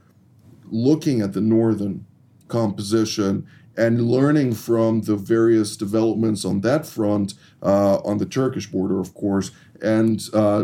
looking 0.71 1.21
at 1.23 1.33
the 1.33 1.41
northern 1.41 2.05
composition 2.49 3.47
and 3.77 4.03
learning 4.11 4.53
from 4.53 5.03
the 5.03 5.17
various 5.17 5.77
developments 5.77 6.45
on 6.45 6.61
that 6.63 6.85
front, 6.85 7.35
uh, 7.63 7.99
on 7.99 8.19
the 8.19 8.27
Turkish 8.27 8.67
border, 8.67 8.99
of 8.99 9.15
course, 9.15 9.51
and 9.81 10.21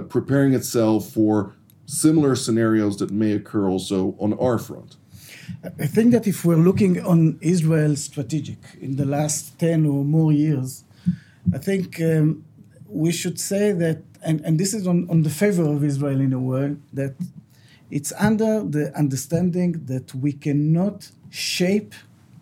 preparing 0.08 0.52
itself 0.52 1.10
for 1.10 1.53
similar 1.86 2.34
scenarios 2.34 2.98
that 2.98 3.10
may 3.10 3.32
occur 3.32 3.68
also 3.68 4.16
on 4.18 4.34
our 4.34 4.58
front? 4.58 4.96
I 5.80 5.86
think 5.86 6.12
that 6.12 6.26
if 6.26 6.44
we're 6.44 6.56
looking 6.56 7.04
on 7.04 7.38
Israel 7.40 7.96
strategic 7.96 8.58
in 8.80 8.96
the 8.96 9.04
last 9.04 9.58
10 9.58 9.86
or 9.86 10.04
more 10.04 10.32
years, 10.32 10.84
I 11.52 11.58
think 11.58 12.00
um, 12.00 12.44
we 12.88 13.12
should 13.12 13.38
say 13.38 13.72
that, 13.72 14.02
and, 14.22 14.40
and 14.40 14.58
this 14.58 14.72
is 14.72 14.86
on, 14.86 15.08
on 15.10 15.22
the 15.22 15.30
favor 15.30 15.64
of 15.64 15.84
Israel 15.84 16.20
in 16.20 16.32
a 16.32 16.38
world, 16.38 16.80
that 16.92 17.14
it's 17.90 18.12
under 18.18 18.62
the 18.62 18.96
understanding 18.96 19.84
that 19.86 20.14
we 20.14 20.32
cannot 20.32 21.10
shape 21.30 21.94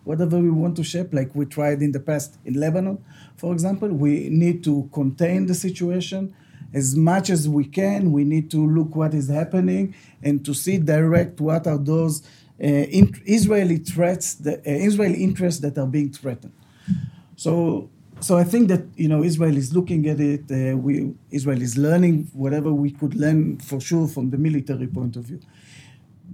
whatever 0.03 0.37
we 0.37 0.49
want 0.49 0.75
to 0.77 0.83
shape, 0.83 1.13
like 1.13 1.33
we 1.33 1.45
tried 1.45 1.81
in 1.81 1.91
the 1.91 1.99
past 1.99 2.37
in 2.45 2.53
Lebanon, 2.55 3.03
for 3.37 3.53
example. 3.53 3.89
We 3.89 4.29
need 4.29 4.63
to 4.65 4.89
contain 4.93 5.45
the 5.45 5.55
situation 5.55 6.35
as 6.73 6.95
much 6.95 7.29
as 7.29 7.47
we 7.47 7.65
can. 7.65 8.11
We 8.11 8.23
need 8.23 8.49
to 8.51 8.57
look 8.57 8.95
what 8.95 9.13
is 9.13 9.29
happening 9.29 9.95
and 10.21 10.43
to 10.45 10.53
see 10.53 10.77
direct 10.77 11.39
what 11.39 11.67
are 11.67 11.77
those 11.77 12.23
uh, 12.61 12.65
in 12.65 13.13
Israeli 13.25 13.77
threats, 13.77 14.35
the 14.35 14.57
uh, 14.59 14.61
Israeli 14.65 15.23
interests 15.23 15.61
that 15.61 15.77
are 15.77 15.87
being 15.87 16.11
threatened. 16.11 16.53
So, 17.35 17.89
so 18.19 18.37
I 18.37 18.43
think 18.43 18.67
that 18.69 18.83
you 18.95 19.07
know 19.07 19.23
Israel 19.23 19.57
is 19.57 19.75
looking 19.75 20.07
at 20.07 20.19
it. 20.19 20.43
Uh, 20.51 20.77
we 20.77 21.13
Israel 21.31 21.61
is 21.61 21.77
learning 21.77 22.29
whatever 22.33 22.71
we 22.71 22.91
could 22.91 23.15
learn 23.15 23.57
for 23.59 23.81
sure 23.81 24.07
from 24.07 24.29
the 24.29 24.37
military 24.37 24.87
point 24.87 25.15
of 25.15 25.25
view. 25.25 25.39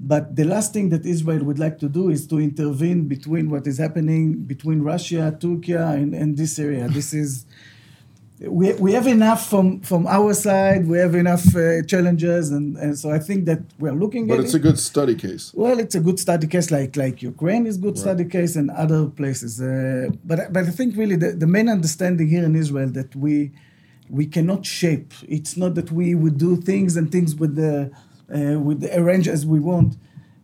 But 0.01 0.35
the 0.35 0.45
last 0.45 0.71
thing 0.71 0.89
that 0.89 1.05
Israel 1.05 1.43
would 1.43 1.59
like 1.59 1.77
to 1.79 1.89
do 1.89 2.09
is 2.09 2.27
to 2.27 2.39
intervene 2.39 3.07
between 3.07 3.49
what 3.49 3.67
is 3.67 3.77
happening 3.77 4.43
between 4.43 4.81
Russia, 4.81 5.35
Turkey, 5.39 5.73
and, 5.73 6.13
and 6.13 6.37
this 6.37 6.57
area. 6.59 6.87
This 6.87 7.13
is 7.13 7.45
we, 8.39 8.73
we 8.73 8.93
have 8.93 9.07
enough 9.07 9.49
from, 9.49 9.81
from 9.81 10.07
our 10.07 10.33
side. 10.33 10.87
We 10.87 10.97
have 10.99 11.13
enough 11.13 11.55
uh, 11.55 11.83
challenges, 11.83 12.51
and, 12.51 12.77
and 12.77 12.97
so 12.97 13.11
I 13.11 13.19
think 13.19 13.45
that 13.45 13.59
we're 13.79 13.93
looking 13.93 14.27
but 14.27 14.35
at. 14.35 14.37
But 14.37 14.45
it's 14.45 14.53
a 14.53 14.59
good 14.59 14.79
study 14.79 15.15
case. 15.15 15.51
Well, 15.53 15.79
it's 15.79 15.95
a 15.95 15.99
good 15.99 16.19
study 16.19 16.47
case, 16.47 16.71
like 16.71 16.95
like 16.95 17.21
Ukraine 17.21 17.67
is 17.67 17.77
good 17.77 17.95
right. 17.95 17.97
study 17.97 18.25
case, 18.25 18.55
and 18.55 18.71
other 18.71 19.07
places. 19.07 19.59
Uh, 19.59 20.09
but 20.23 20.53
but 20.53 20.65
I 20.65 20.71
think 20.71 20.95
really 20.95 21.17
the, 21.17 21.31
the 21.31 21.47
main 21.47 21.67
understanding 21.67 22.29
here 22.29 22.45
in 22.45 22.55
Israel 22.55 22.89
that 22.91 23.13
we 23.15 23.51
we 24.09 24.25
cannot 24.25 24.65
shape. 24.65 25.13
It's 25.27 25.57
not 25.57 25.75
that 25.75 25.91
we 25.91 26.15
would 26.15 26.37
do 26.37 26.55
things 26.55 26.95
and 26.95 27.11
things 27.11 27.35
with 27.35 27.55
the 27.55 27.91
uh, 28.33 28.59
with 28.59 28.79
the 28.79 28.97
arrange 28.97 29.27
as 29.27 29.45
we 29.45 29.59
want 29.59 29.97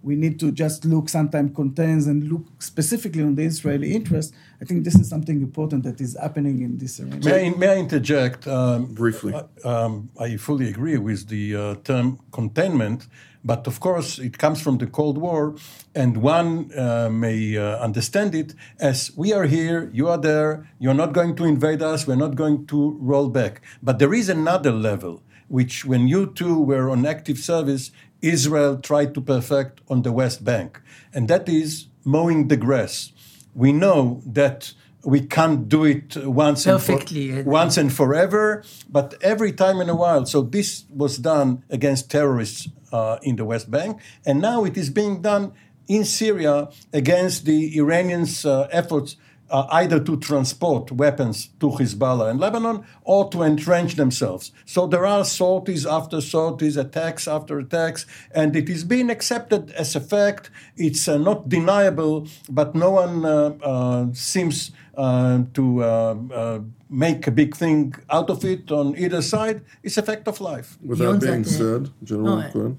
we 0.05 0.15
need 0.15 0.39
to 0.39 0.51
just 0.51 0.85
look 0.85 1.09
sometimes 1.09 1.55
contains 1.55 2.05
and 2.05 2.29
look 2.31 2.45
specifically 2.59 3.23
on 3.23 3.33
the 3.33 3.43
Israeli 3.43 3.95
interest. 3.95 4.35
I 4.61 4.65
think 4.65 4.83
this 4.83 4.95
is 4.95 5.09
something 5.09 5.41
important 5.41 5.83
that 5.83 5.99
is 5.99 6.15
happening 6.25 6.61
in 6.61 6.77
this 6.77 6.99
arrangement. 6.99 7.25
May 7.25 7.47
I, 7.47 7.49
may 7.61 7.69
I 7.69 7.77
interject? 7.77 8.47
Um, 8.47 8.93
Briefly. 8.93 9.33
Uh, 9.33 9.43
um, 9.71 10.09
I 10.19 10.37
fully 10.37 10.69
agree 10.69 10.99
with 10.99 11.27
the 11.27 11.55
uh, 11.55 11.75
term 11.83 12.19
containment, 12.31 13.07
but 13.43 13.65
of 13.65 13.79
course 13.79 14.19
it 14.19 14.37
comes 14.37 14.61
from 14.61 14.77
the 14.77 14.85
Cold 14.85 15.17
War, 15.17 15.55
and 15.95 16.17
one 16.17 16.71
uh, 16.77 17.09
may 17.09 17.57
uh, 17.57 17.79
understand 17.87 18.35
it 18.35 18.53
as 18.79 19.11
we 19.17 19.33
are 19.33 19.45
here, 19.45 19.89
you 19.91 20.07
are 20.07 20.19
there, 20.19 20.69
you're 20.77 20.99
not 21.03 21.13
going 21.13 21.35
to 21.37 21.45
invade 21.45 21.81
us, 21.81 22.05
we're 22.05 22.23
not 22.27 22.35
going 22.35 22.67
to 22.67 22.95
roll 23.01 23.29
back. 23.29 23.53
But 23.81 23.97
there 23.97 24.13
is 24.13 24.29
another 24.29 24.71
level 24.71 25.23
which 25.47 25.85
when 25.85 26.07
you 26.07 26.27
two 26.27 26.59
were 26.59 26.89
on 26.89 27.05
active 27.05 27.37
service, 27.37 27.91
Israel 28.21 28.77
tried 28.77 29.13
to 29.15 29.21
perfect 29.21 29.81
on 29.89 30.01
the 30.01 30.11
West 30.11 30.43
Bank, 30.43 30.81
and 31.13 31.27
that 31.27 31.47
is 31.47 31.87
mowing 32.03 32.47
the 32.47 32.57
grass. 32.57 33.11
We 33.53 33.71
know 33.71 34.21
that 34.25 34.73
we 35.03 35.21
can't 35.21 35.69
do 35.69 35.85
it 35.85 36.17
once 36.17 36.65
Perfectly. 36.65 37.29
and 37.29 37.43
for, 37.43 37.49
once 37.49 37.77
and 37.77 37.93
forever, 37.93 38.63
but 38.89 39.13
every 39.21 39.51
time 39.51 39.79
in 39.79 39.87
a 39.87 39.95
while. 39.95 40.25
So 40.25 40.41
this 40.41 40.85
was 40.89 41.17
done 41.19 41.63
against 41.69 42.09
terrorists 42.09 42.67
uh, 42.91 43.19
in 43.21 43.35
the 43.35 43.45
West 43.45 43.69
Bank, 43.69 44.01
and 44.25 44.41
now 44.41 44.65
it 44.65 44.77
is 44.77 44.89
being 44.89 45.21
done 45.21 45.53
in 45.87 46.03
Syria 46.03 46.69
against 46.91 47.45
the 47.45 47.77
Iranians' 47.77 48.45
uh, 48.45 48.67
efforts 48.71 49.17
uh, 49.49 49.67
either 49.71 49.99
to 49.99 50.17
transport 50.17 50.91
weapons 50.91 51.49
to 51.59 51.69
Hezbollah 51.69 52.31
in 52.31 52.37
Lebanon 52.37 52.83
or 53.03 53.29
to 53.29 53.43
entrench 53.43 53.95
themselves. 53.95 54.51
So 54.65 54.87
there 54.87 55.05
are 55.05 55.23
sorties 55.23 55.85
after 55.85 56.21
sorties, 56.21 56.77
attacks 56.77 57.27
after 57.27 57.59
attacks, 57.59 58.05
and 58.31 58.55
it 58.55 58.69
is 58.69 58.83
being 58.83 59.09
accepted 59.09 59.71
as 59.71 59.95
a 59.95 59.99
fact. 59.99 60.49
It's 60.77 61.07
uh, 61.07 61.17
not 61.17 61.49
deniable, 61.49 62.27
but 62.49 62.75
no 62.75 62.91
one 62.91 63.25
uh, 63.25 63.55
uh 63.61 64.05
seems 64.13 64.71
uh, 64.97 65.43
to 65.53 65.83
uh, 65.83 66.59
make 66.89 67.27
a 67.27 67.31
big 67.31 67.55
thing 67.55 67.93
out 68.09 68.29
of 68.29 68.43
it 68.45 68.71
on 68.71 68.97
either 68.97 69.21
side. 69.21 69.61
It's 69.83 69.97
a 69.97 70.03
fact 70.03 70.27
of 70.27 70.41
life. 70.41 70.77
With 70.81 70.99
that 70.99 71.21
being 71.21 71.43
said, 71.43 71.89
General 72.03 72.37
no, 72.53 72.77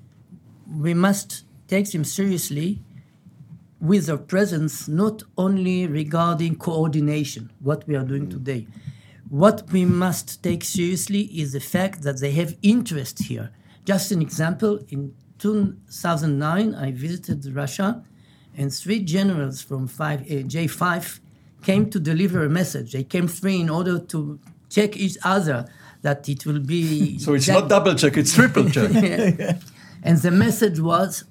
we 0.79 0.95
must 0.95 1.45
take 1.69 1.91
them 1.93 2.05
seriously 2.05 2.81
with 3.81 4.09
our 4.09 4.19
presence 4.19 4.89
not 4.89 5.23
only 5.37 5.87
regarding 5.87 6.57
coordination, 6.57 7.51
what 7.61 7.87
we 7.87 7.95
are 7.95 8.05
doing 8.05 8.29
today. 8.29 8.67
What 9.29 9.71
we 9.73 9.85
must 9.85 10.43
take 10.43 10.65
seriously 10.65 11.23
is 11.23 11.53
the 11.53 11.61
fact 11.61 12.03
that 12.03 12.21
they 12.21 12.31
have 12.33 12.57
interest 12.63 13.25
here. 13.25 13.51
Just 13.85 14.13
an 14.13 14.23
example, 14.23 14.81
in 14.89 15.15
2009, 15.39 16.75
I 16.75 16.93
visited 16.93 17.55
Russia, 17.55 18.03
and 18.57 18.73
three 18.73 19.01
generals 19.01 19.61
from 19.61 19.87
5, 19.87 20.21
uh, 20.21 20.25
J5 20.25 21.21
came 21.63 21.91
to 21.91 22.01
deliver 22.01 22.45
a 22.45 22.49
message. 22.49 22.93
They 22.93 23.05
came 23.05 23.29
three 23.29 23.61
in 23.61 23.69
order 23.69 23.99
to 23.99 24.39
check 24.71 24.97
each 24.97 25.19
other 25.23 25.67
that 26.03 26.29
it 26.29 26.47
will 26.47 26.61
be. 26.61 27.19
so 27.19 27.35
it's 27.35 27.49
not 27.49 27.69
double 27.69 27.95
check, 27.95 28.17
it's 28.17 28.35
triple 28.35 28.71
check. 28.71 28.93
and 30.03 30.19
the 30.19 30.31
message 30.31 30.79
was 30.81 31.25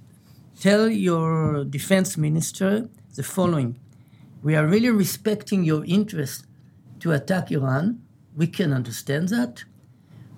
tell 0.60 0.90
your 0.90 1.66
defense 1.66 2.18
minister 2.18 2.90
the 3.16 3.24
following 3.24 3.80
We 4.44 4.56
are 4.56 4.68
really 4.68 4.92
respecting 4.92 5.64
your 5.64 5.84
interest 5.86 6.46
to 7.00 7.12
attack 7.12 7.52
Iran. 7.52 8.02
We 8.36 8.48
can 8.48 8.72
understand 8.74 9.30
that. 9.30 9.64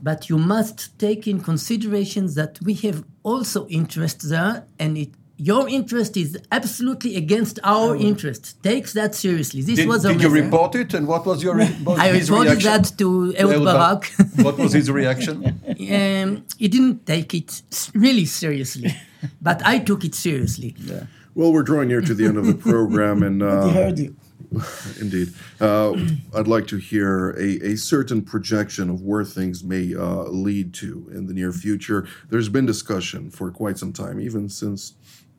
But 0.02 0.30
you 0.30 0.38
must 0.38 0.98
take 1.00 1.28
in 1.28 1.42
consideration 1.42 2.34
that 2.36 2.60
we 2.62 2.74
have 2.86 3.04
also 3.24 3.68
interest 3.68 4.30
there, 4.30 4.66
and 4.80 4.98
it 4.98 5.10
your 5.38 5.70
interest 5.70 6.18
is 6.18 6.38
absolutely 6.52 7.16
against 7.16 7.60
our 7.64 7.96
interest. 7.96 8.62
Take 8.64 8.92
that 8.94 9.14
seriously. 9.14 9.62
This 9.62 9.78
Did, 9.78 9.88
was 9.88 10.02
did 10.04 10.22
you 10.22 10.30
report 10.30 10.74
it, 10.76 10.94
and 10.96 11.08
what 11.08 11.26
was 11.26 11.44
your 11.44 11.56
re- 11.62 11.78
was 11.84 12.00
I 12.00 12.08
his 12.10 12.30
reported 12.30 12.64
reaction? 12.64 12.82
that 12.82 12.98
to 12.98 13.36
Ehud. 13.38 13.64
Barak. 13.64 14.12
what 14.38 14.58
was 14.58 14.74
his 14.74 14.90
reaction? 14.90 15.46
um, 15.68 16.44
he 16.58 16.68
didn't 16.68 17.06
take 17.06 17.34
it 17.36 17.62
really 17.94 18.26
seriously, 18.26 18.96
but 19.42 19.66
I 19.66 19.80
took 19.80 20.04
it 20.04 20.16
seriously. 20.16 20.76
Yeah. 20.78 21.06
Well, 21.36 21.54
we're 21.54 21.64
drawing 21.64 21.90
near 21.90 22.02
to 22.02 22.14
the 22.14 22.26
end 22.26 22.38
of 22.38 22.46
the 22.46 22.54
program, 22.72 23.22
and 23.22 23.44
uh, 23.44 23.70
heard 23.70 24.00
you. 24.00 24.16
indeed, 25.02 25.34
uh, 25.60 25.94
I'd 26.34 26.48
like 26.48 26.68
to 26.68 26.78
hear 26.78 27.32
a, 27.32 27.74
a 27.74 27.76
certain 27.76 28.22
projection 28.22 28.90
of 28.90 29.02
where 29.02 29.26
things 29.26 29.64
may 29.64 29.94
uh, 29.94 30.24
lead 30.24 30.74
to 30.76 31.12
in 31.14 31.28
the 31.28 31.34
near 31.34 31.52
future. 31.52 32.08
There's 32.30 32.50
been 32.50 32.66
discussion 32.66 33.30
for 33.30 33.52
quite 33.52 33.78
some 33.78 33.92
time, 33.92 34.22
even 34.22 34.48
since 34.48 34.94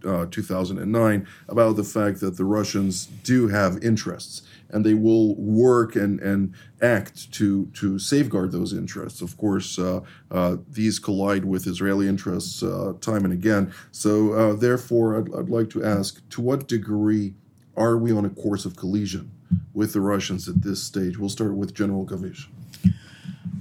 uh, 0.04 0.26
2009, 0.30 1.26
about 1.48 1.76
the 1.76 1.84
fact 1.84 2.20
that 2.20 2.36
the 2.36 2.44
Russians 2.44 3.06
do 3.06 3.48
have 3.48 3.82
interests 3.82 4.42
and 4.70 4.84
they 4.84 4.94
will 4.94 5.34
work 5.36 5.96
and, 5.96 6.20
and 6.20 6.54
act 6.82 7.32
to, 7.32 7.66
to 7.74 7.98
safeguard 7.98 8.52
those 8.52 8.72
interests. 8.72 9.20
Of 9.22 9.36
course, 9.36 9.78
uh, 9.78 10.00
uh, 10.30 10.56
these 10.68 10.98
collide 10.98 11.44
with 11.44 11.66
Israeli 11.66 12.08
interests 12.08 12.62
uh, 12.62 12.92
time 13.00 13.24
and 13.24 13.32
again. 13.32 13.72
So, 13.92 14.32
uh, 14.32 14.54
therefore, 14.54 15.18
I'd, 15.18 15.34
I'd 15.34 15.48
like 15.48 15.70
to 15.70 15.84
ask 15.84 16.26
to 16.30 16.40
what 16.40 16.68
degree 16.68 17.34
are 17.76 17.96
we 17.96 18.12
on 18.12 18.24
a 18.24 18.30
course 18.30 18.64
of 18.64 18.76
collision 18.76 19.30
with 19.72 19.92
the 19.92 20.00
Russians 20.00 20.48
at 20.48 20.62
this 20.62 20.82
stage? 20.82 21.18
We'll 21.18 21.28
start 21.28 21.54
with 21.54 21.74
General 21.74 22.04
Gavish. 22.04 22.48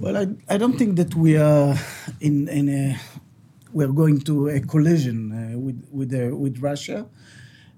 Well, 0.00 0.16
I, 0.16 0.28
I 0.48 0.58
don't 0.58 0.76
think 0.76 0.96
that 0.96 1.14
we 1.14 1.36
are 1.36 1.74
in, 2.20 2.48
in 2.48 2.68
a 2.68 2.96
we're 3.72 3.88
going 3.88 4.20
to 4.22 4.48
a 4.48 4.60
collision 4.60 5.32
uh, 5.32 5.58
with 5.58 5.86
with 5.90 6.14
uh, 6.14 6.34
with 6.36 6.58
Russia. 6.60 7.06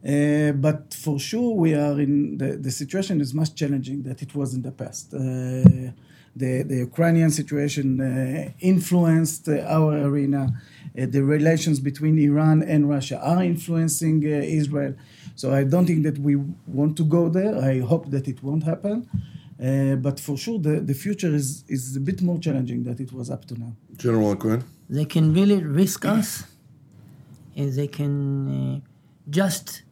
Uh, 0.07 0.53
but 0.53 0.95
for 0.95 1.19
sure, 1.19 1.55
we 1.55 1.75
are 1.75 2.01
in 2.01 2.39
the, 2.39 2.57
the 2.57 2.71
situation 2.71 3.21
is 3.21 3.35
much 3.35 3.55
challenging 3.55 4.03
that 4.05 4.23
it 4.23 4.35
was 4.35 4.55
in 4.55 4.63
the 4.63 4.73
past. 4.73 5.13
Uh, 5.13 5.93
the, 6.35 6.63
the 6.63 6.77
Ukrainian 6.77 7.31
situation 7.31 8.01
uh, 8.01 8.51
influenced 8.61 9.49
uh, 9.49 9.61
our 9.77 9.93
arena. 10.09 10.43
Uh, 10.99 11.07
the 11.07 11.23
relations 11.23 11.81
between 11.81 12.19
Iran 12.19 12.63
and 12.63 12.89
Russia 12.89 13.21
are 13.21 13.43
influencing 13.43 14.25
uh, 14.25 14.43
Israel. 14.61 14.95
So 15.37 15.53
I 15.53 15.65
don't 15.65 15.87
think 15.87 16.03
that 16.05 16.19
we 16.19 16.37
want 16.67 16.97
to 16.97 17.05
go 17.05 17.29
there. 17.29 17.57
I 17.59 17.81
hope 17.81 18.11
that 18.11 18.29
it 18.29 18.43
won't 18.43 18.65
happen. 18.65 19.09
Uh, 19.63 19.97
but 19.97 20.19
for 20.19 20.37
sure, 20.39 20.59
the, 20.59 20.81
the 20.81 20.95
future 20.95 21.35
is, 21.35 21.65
is 21.69 21.97
a 21.97 22.01
bit 22.01 22.23
more 22.23 22.39
challenging 22.39 22.85
than 22.85 22.97
it 22.99 23.13
was 23.13 23.29
up 23.31 23.45
to 23.47 23.59
now. 23.59 23.73
General 23.97 24.35
Cohen. 24.37 24.65
They 24.89 25.05
can 25.05 25.35
really 25.35 25.63
risk 25.63 26.07
us, 26.07 26.45
and 27.55 27.73
they 27.75 27.87
can 27.87 28.15
uh, 28.49 28.81
just 29.29 29.83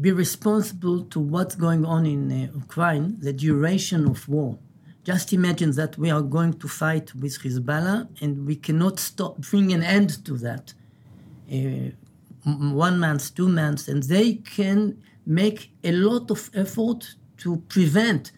be 0.00 0.12
responsible 0.12 1.04
to 1.04 1.18
what's 1.20 1.54
going 1.54 1.84
on 1.84 2.06
in 2.06 2.30
uh, 2.30 2.52
Ukraine, 2.54 3.16
the 3.20 3.32
duration 3.32 4.06
of 4.06 4.28
war. 4.28 4.58
Just 5.04 5.32
imagine 5.32 5.70
that 5.72 5.96
we 5.96 6.10
are 6.10 6.22
going 6.22 6.54
to 6.54 6.68
fight 6.68 7.14
with 7.14 7.40
Hezbollah 7.42 8.08
and 8.20 8.46
we 8.46 8.56
cannot 8.56 8.98
stop, 8.98 9.38
bring 9.38 9.72
an 9.72 9.82
end 9.82 10.24
to 10.26 10.36
that. 10.38 10.74
Uh, 11.50 11.90
one 12.44 12.98
month, 12.98 13.34
two 13.34 13.48
months, 13.48 13.88
and 13.88 14.02
they 14.04 14.34
can 14.34 15.02
make 15.24 15.72
a 15.82 15.92
lot 15.92 16.30
of 16.30 16.50
effort 16.54 17.14
to 17.38 17.56
prevent 17.68 18.32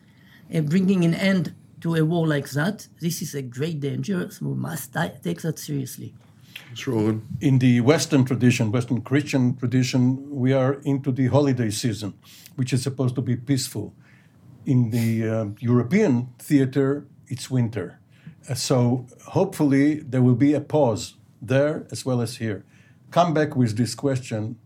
uh, 0.54 0.60
bringing 0.60 1.04
an 1.04 1.14
end 1.14 1.54
to 1.80 1.94
a 1.94 2.04
war 2.04 2.26
like 2.26 2.50
that. 2.50 2.88
This 3.00 3.22
is 3.22 3.34
a 3.34 3.42
great 3.42 3.80
danger, 3.80 4.30
so 4.30 4.46
we 4.46 4.54
must 4.54 4.94
take 4.94 5.42
that 5.42 5.58
seriously. 5.58 6.14
Mr. 6.72 6.94
Oren. 6.94 7.26
in 7.40 7.58
the 7.58 7.80
Western 7.80 8.24
tradition, 8.24 8.70
Western 8.70 9.00
Christian 9.00 9.56
tradition, 9.56 10.30
we 10.30 10.52
are 10.52 10.74
into 10.84 11.10
the 11.12 11.26
holiday 11.28 11.70
season, 11.70 12.14
which 12.56 12.72
is 12.72 12.82
supposed 12.82 13.14
to 13.14 13.22
be 13.22 13.36
peaceful. 13.36 13.94
In 14.66 14.90
the 14.90 15.28
uh, 15.28 15.46
European 15.60 16.28
theater, 16.38 17.06
it's 17.28 17.50
winter. 17.50 18.00
Uh, 18.48 18.54
so 18.54 19.06
hopefully 19.26 20.00
there 20.00 20.22
will 20.22 20.34
be 20.34 20.54
a 20.54 20.60
pause 20.60 21.14
there 21.40 21.86
as 21.90 22.04
well 22.04 22.20
as 22.20 22.36
here. 22.36 22.64
Come 23.10 23.32
back 23.32 23.56
with 23.56 23.76
this 23.76 23.94
question 23.94 24.58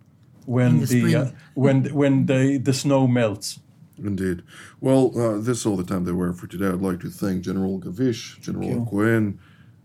when 0.47 0.81
the 0.81 1.03
the, 1.03 1.17
uh, 1.17 1.31
when 1.55 1.85
when 1.95 2.27
the, 2.27 2.59
the 2.59 2.73
snow 2.73 3.07
melts. 3.07 3.61
Indeed. 3.99 4.43
Well, 4.81 5.17
uh, 5.17 5.39
this 5.39 5.59
is 5.59 5.67
all 5.67 5.77
the 5.77 5.85
time 5.85 6.05
that 6.05 6.15
we 6.15 6.27
have 6.27 6.39
for 6.39 6.49
today. 6.49 6.67
I'd 6.67 6.81
like 6.81 7.01
to 7.01 7.11
thank 7.11 7.45
General 7.45 7.79
Gavish, 7.79 8.41
General 8.41 8.69
you. 8.69 8.87
Cohen, 8.91 9.39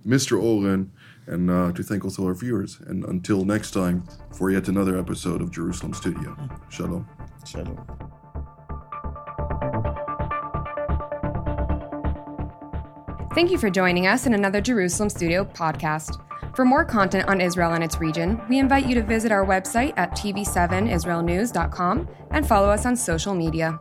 Mr. 0.06 0.42
Oren, 0.42 0.92
and 1.28 1.50
uh, 1.50 1.72
to 1.74 1.84
thank 1.84 2.04
also 2.04 2.26
our 2.26 2.34
viewers. 2.34 2.80
And 2.88 3.04
until 3.06 3.46
next 3.46 3.72
time, 3.72 4.04
for 4.34 4.50
yet 4.50 4.68
another 4.68 4.98
episode 4.98 5.42
of 5.42 5.52
Jerusalem 5.52 5.94
Studio. 5.94 6.36
Shalom. 6.70 7.08
Shalom. 7.46 7.78
Thank 13.34 13.52
you 13.52 13.60
for 13.60 13.70
joining 13.70 14.08
us 14.08 14.26
in 14.26 14.34
another 14.34 14.62
Jerusalem 14.62 15.10
Studio 15.10 15.44
podcast. 15.46 16.20
For 16.56 16.66
more 16.66 16.84
content 16.84 17.30
on 17.30 17.40
Israel 17.40 17.74
and 17.74 17.84
its 17.84 18.00
region, 18.00 18.42
we 18.50 18.58
invite 18.58 18.88
you 18.88 18.96
to 18.96 19.04
visit 19.04 19.32
our 19.32 19.46
website 19.46 19.94
at 19.96 20.14
tv7israelnews.com 20.14 22.08
and 22.32 22.48
follow 22.48 22.70
us 22.70 22.88
on 22.88 22.96
social 22.96 23.36
media. 23.36 23.78